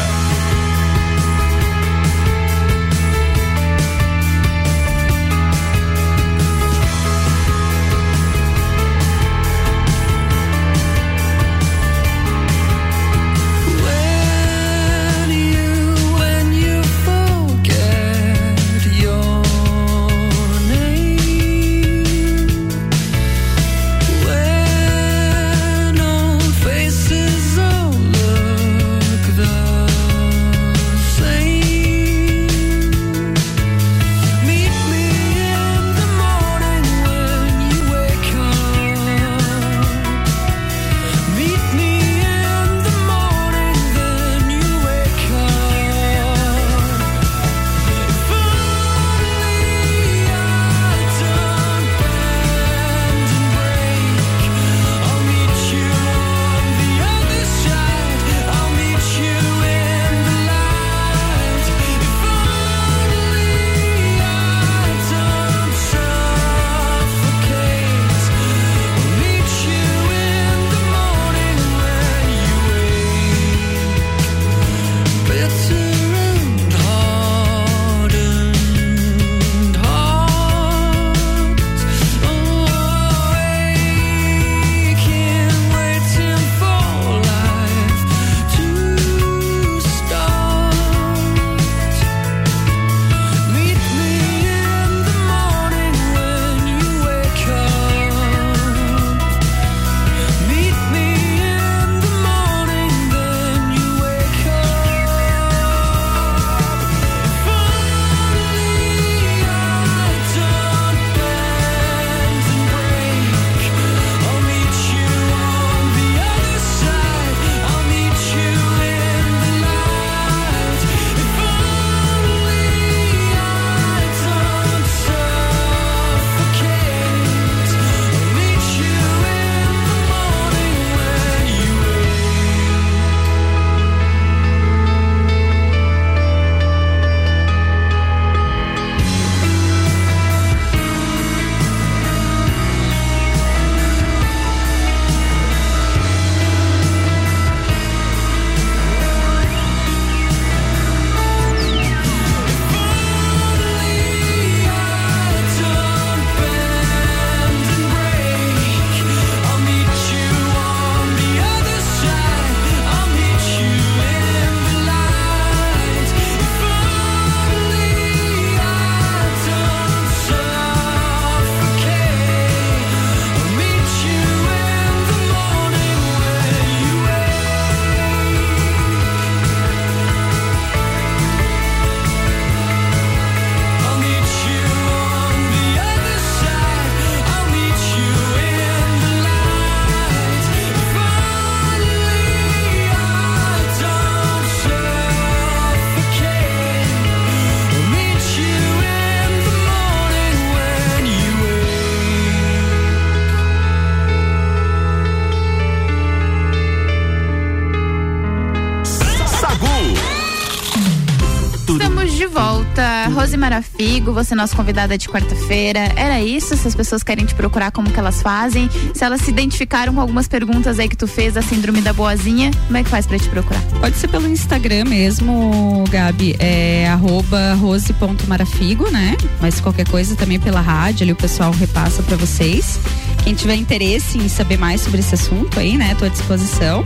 Você 214.14 214.34
é 214.34 214.38
nossa 214.38 214.56
convidada 214.56 214.98
de 214.98 215.08
quarta-feira. 215.08 215.92
Era 215.96 216.22
isso? 216.22 216.56
Se 216.56 216.68
as 216.68 216.76
pessoas 216.76 217.04
querem 217.04 217.26
te 217.26 217.34
procurar, 217.34 217.72
como 217.72 217.90
que 217.90 218.00
elas 218.00 218.22
fazem? 218.22 218.70
Se 218.94 219.04
elas 219.04 219.22
se 219.22 219.32
identificaram 219.32 219.94
com 219.94 220.02
algumas 220.02 220.28
perguntas 220.28 220.80
aí 220.80 220.90
que 220.90 220.98
tu 220.98 221.08
fez 221.08 221.34
da 221.34 221.42
síndrome 221.42 221.82
da 221.82 221.94
boazinha, 221.94 222.52
como 222.68 222.78
é 222.78 222.84
que 222.84 222.90
faz 222.90 223.08
pra 223.08 223.18
te 223.18 223.30
procurar? 223.30 223.62
Pode 223.80 223.96
ser 223.96 224.08
pelo 224.08 224.28
Instagram 224.28 224.86
mesmo, 224.86 225.84
Gabi, 225.90 226.36
é 226.40 226.88
arroba 226.90 227.54
rose.marafigo, 227.56 228.90
né? 228.92 229.16
Mas 229.40 229.60
qualquer 229.60 229.88
coisa 229.88 230.16
também 230.16 230.40
pela 230.40 230.62
rádio, 230.62 231.04
ali 231.04 231.12
o 231.14 231.16
pessoal 231.16 231.52
repassa 231.52 232.04
pra 232.04 232.18
vocês. 232.18 232.80
Quem 233.24 233.34
tiver 233.36 233.56
interesse 233.56 234.18
em 234.18 234.28
saber 234.28 234.58
mais 234.58 234.82
sobre 234.82 235.00
esse 235.00 235.14
assunto 235.14 235.60
aí, 235.60 235.78
né? 235.78 235.96
Tô 235.96 236.06
à 236.06 236.08
disposição. 236.10 236.84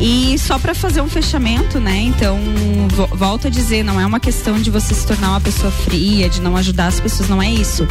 E 0.00 0.38
só 0.38 0.58
para 0.60 0.74
fazer 0.74 1.00
um 1.00 1.08
fechamento, 1.08 1.80
né? 1.80 1.96
Então, 1.98 2.38
vo- 2.90 3.08
volto 3.16 3.48
a 3.48 3.50
dizer, 3.50 3.82
não 3.82 4.00
é 4.00 4.06
uma 4.06 4.20
questão 4.20 4.60
de 4.60 4.70
você 4.70 4.94
se 4.94 5.04
tornar 5.04 5.30
uma 5.30 5.40
pessoa 5.40 5.72
fria, 5.72 6.28
de 6.28 6.40
não 6.40 6.56
ajudar 6.56 6.86
as 6.86 7.00
pessoas, 7.00 7.28
não 7.28 7.42
é 7.42 7.50
isso. 7.50 7.86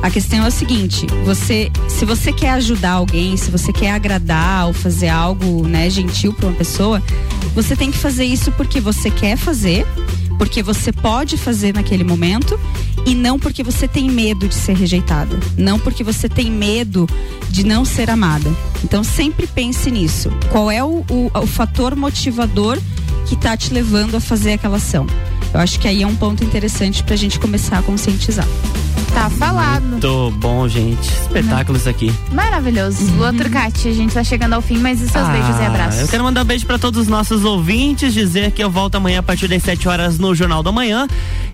A 0.00 0.08
questão 0.08 0.44
é 0.44 0.48
o 0.48 0.50
seguinte, 0.50 1.06
você, 1.24 1.70
se 1.88 2.04
você 2.04 2.32
quer 2.32 2.50
ajudar 2.52 2.92
alguém, 2.92 3.36
se 3.36 3.50
você 3.50 3.72
quer 3.72 3.90
agradar 3.90 4.68
ou 4.68 4.72
fazer 4.72 5.08
algo, 5.08 5.66
né, 5.66 5.90
gentil 5.90 6.32
para 6.32 6.46
uma 6.46 6.54
pessoa, 6.56 7.02
você 7.54 7.74
tem 7.74 7.90
que 7.90 7.98
fazer 7.98 8.24
isso 8.24 8.52
porque 8.52 8.80
você 8.80 9.10
quer 9.10 9.36
fazer, 9.36 9.84
porque 10.38 10.62
você 10.62 10.92
pode 10.92 11.36
fazer 11.36 11.74
naquele 11.74 12.04
momento 12.04 12.58
e 13.06 13.14
não 13.14 13.38
porque 13.38 13.62
você 13.62 13.88
tem 13.88 14.10
medo 14.10 14.48
de 14.48 14.54
ser 14.54 14.74
rejeitada, 14.74 15.38
não 15.56 15.78
porque 15.78 16.04
você 16.04 16.28
tem 16.28 16.50
medo 16.50 17.08
de 17.48 17.64
não 17.64 17.84
ser 17.84 18.10
amada. 18.10 18.50
Então 18.84 19.02
sempre 19.02 19.46
pense 19.46 19.90
nisso. 19.90 20.30
Qual 20.50 20.70
é 20.70 20.82
o, 20.82 21.04
o, 21.08 21.30
o 21.34 21.46
fator 21.46 21.96
motivador 21.96 22.78
que 23.26 23.36
tá 23.36 23.56
te 23.56 23.72
levando 23.72 24.16
a 24.16 24.20
fazer 24.20 24.54
aquela 24.54 24.76
ação? 24.76 25.06
Eu 25.52 25.60
acho 25.60 25.80
que 25.80 25.88
aí 25.88 26.02
é 26.02 26.06
um 26.06 26.14
ponto 26.14 26.44
interessante 26.44 27.02
pra 27.02 27.16
gente 27.16 27.38
começar 27.38 27.78
a 27.78 27.82
conscientizar. 27.82 28.46
Tá 29.14 29.28
falado. 29.28 29.82
Muito 29.84 30.30
bom, 30.38 30.66
gente. 30.68 31.02
Espetáculo 31.08 31.76
isso 31.76 31.88
aqui. 31.88 32.12
Maravilhoso. 32.32 33.04
Lua 33.16 33.32
Turcati, 33.32 33.88
a 33.88 33.92
gente 33.92 34.14
tá 34.14 34.24
chegando 34.24 34.54
ao 34.54 34.62
fim, 34.62 34.78
mas 34.78 35.00
e 35.02 35.08
seus 35.08 35.26
Ah, 35.26 35.32
beijos 35.32 35.58
e 35.60 35.62
abraços? 35.64 36.00
Eu 36.02 36.08
quero 36.08 36.24
mandar 36.24 36.42
um 36.42 36.44
beijo 36.44 36.64
pra 36.64 36.78
todos 36.78 37.00
os 37.02 37.08
nossos 37.08 37.44
ouvintes, 37.44 38.14
dizer 38.14 38.50
que 38.52 38.62
eu 38.62 38.70
volto 38.70 38.94
amanhã 38.94 39.18
a 39.18 39.22
partir 39.22 39.46
das 39.48 39.62
7 39.62 39.88
horas 39.88 40.18
no 40.18 40.34
Jornal 40.34 40.62
da 40.62 40.72
Manhã. 40.72 41.06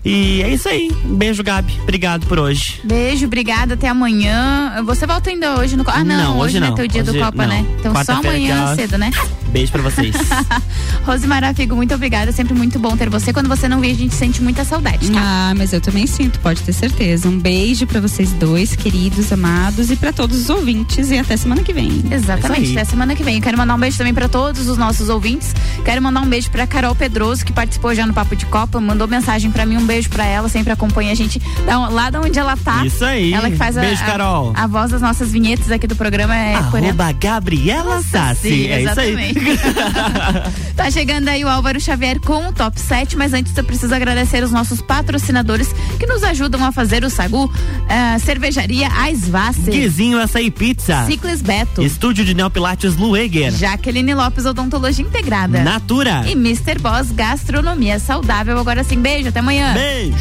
E 0.05 0.41
é 0.43 0.49
isso 0.53 0.69
aí. 0.69 0.89
Um 1.03 1.15
beijo, 1.15 1.43
Gabi. 1.43 1.73
Obrigado 1.83 2.25
por 2.27 2.39
hoje. 2.39 2.79
Beijo, 2.83 3.25
obrigada, 3.25 3.73
até 3.73 3.89
amanhã. 3.89 4.81
Você 4.85 5.05
volta 5.05 5.29
ainda 5.29 5.59
hoje 5.59 5.75
no 5.75 5.83
Copa? 5.83 5.97
Ah, 5.97 6.03
não, 6.03 6.15
Não, 6.17 6.31
hoje, 6.37 6.57
hoje 6.57 6.59
não 6.61 6.67
é 6.67 6.71
teu 6.71 6.87
dia 6.87 7.03
do 7.03 7.11
Hoje 7.11 7.19
Copa, 7.19 7.43
não. 7.45 7.49
né? 7.49 7.65
Então 7.79 7.93
só 8.05 8.13
amanhã 8.13 8.71
é 8.71 8.75
cedo, 8.75 8.97
né? 8.97 9.11
Beijo 9.51 9.71
pra 9.71 9.81
vocês. 9.81 10.15
Rosemara 11.05 11.53
Figo, 11.53 11.75
muito 11.75 11.93
obrigada. 11.93 12.29
É 12.29 12.33
sempre 12.33 12.53
muito 12.53 12.77
bom 12.79 12.95
ter 12.97 13.09
você. 13.09 13.31
Quando 13.31 13.47
você 13.47 13.67
não 13.67 13.79
vem, 13.79 13.91
a 13.91 13.95
gente 13.95 14.13
sente 14.13 14.41
muita 14.41 14.63
saudade, 14.65 15.09
tá? 15.09 15.19
Ah, 15.21 15.53
mas 15.57 15.73
eu 15.73 15.79
também 15.81 16.05
sinto, 16.05 16.39
pode 16.39 16.61
ter 16.61 16.73
certeza. 16.73 17.27
Um 17.27 17.39
beijo 17.39 17.87
pra 17.87 17.99
vocês 18.01 18.31
dois, 18.33 18.75
queridos, 18.75 19.31
amados, 19.31 19.89
e 19.89 19.95
pra 19.95 20.11
todos 20.11 20.37
os 20.41 20.49
ouvintes. 20.49 21.09
E 21.11 21.17
até 21.17 21.37
semana 21.37 21.63
que 21.63 21.73
vem. 21.73 22.03
Exatamente, 22.11 22.71
até 22.73 22.83
semana 22.83 23.15
que 23.15 23.23
vem. 23.23 23.35
Eu 23.37 23.41
quero 23.41 23.57
mandar 23.57 23.75
um 23.75 23.79
beijo 23.79 23.97
também 23.97 24.13
pra 24.13 24.27
todos 24.27 24.67
os 24.67 24.77
nossos 24.77 25.09
ouvintes. 25.09 25.53
Quero 25.85 26.01
mandar 26.01 26.21
um 26.21 26.27
beijo 26.27 26.49
pra 26.51 26.67
Carol 26.67 26.93
Pedroso, 26.95 27.45
que 27.45 27.53
participou 27.53 27.95
já 27.95 28.05
no 28.05 28.13
Papo 28.13 28.35
de 28.35 28.45
Copa, 28.47 28.79
mandou 28.79 29.07
mensagem 29.07 29.49
pra 29.51 29.65
mim. 29.65 29.77
Um 29.77 29.85
beijo 29.85 30.09
pra 30.09 30.25
ela, 30.25 30.49
sempre 30.49 30.73
acompanha 30.73 31.11
a 31.11 31.15
gente 31.15 31.41
lá 31.91 32.09
de 32.09 32.17
onde 32.17 32.37
ela 32.37 32.57
tá. 32.57 32.85
Isso 32.85 33.03
aí. 33.05 33.33
Ela 33.33 33.49
que 33.49 33.55
faz 33.55 33.77
a, 33.77 33.81
Beijo, 33.81 34.03
a- 34.03 34.05
Carol. 34.05 34.51
A, 34.55 34.67
voz 34.67 34.91
das 34.91 35.01
nossas 35.01 35.31
vinhetas 35.31 35.71
aqui 35.71 35.87
do 35.87 35.95
programa 35.95 36.35
é 36.35 36.57
por 36.69 36.77
ela. 36.79 36.87
Arroba 36.87 37.11
Gabriela 37.13 38.01
Sassi. 38.03 38.49
Sim, 38.49 38.67
é 38.67 38.83
isso 38.83 38.99
aí. 38.99 39.36
tá 40.75 40.89
chegando 40.91 41.27
aí 41.27 41.43
o 41.43 41.47
Álvaro 41.47 41.79
Xavier 41.79 42.19
com 42.19 42.47
o 42.47 42.53
top 42.53 42.79
7, 42.79 43.15
mas 43.15 43.33
antes 43.33 43.55
eu 43.55 43.63
preciso 43.63 43.93
agradecer 43.93 44.43
os 44.43 44.51
nossos 44.51 44.81
patrocinadores 44.81 45.69
que 45.99 46.05
nos 46.05 46.23
ajudam 46.23 46.63
a 46.63 46.71
fazer 46.71 47.03
o 47.03 47.09
Sagu, 47.09 47.45
uh, 47.45 48.19
Cervejaria 48.23 48.89
Aisvasse, 48.91 49.69
Guizinho 49.69 50.19
Açaí 50.19 50.51
Pizza, 50.51 51.05
Ciclis 51.05 51.41
Beto, 51.41 51.81
Estúdio 51.81 52.25
de 52.25 52.33
Neopilates 52.33 52.95
Lueger, 52.95 53.51
Jaqueline 53.51 54.13
Lopes 54.13 54.45
Odontologia 54.45 55.05
Integrada, 55.05 55.63
Natura 55.63 56.23
e 56.27 56.31
Mr. 56.31 56.79
Boss 56.79 57.11
Gastronomia 57.11 57.99
Saudável. 57.99 58.57
Agora 58.57 58.83
sim, 58.83 58.99
beijo, 58.99 59.29
até 59.29 59.39
amanhã. 59.39 59.73
Beijo. 59.73 60.17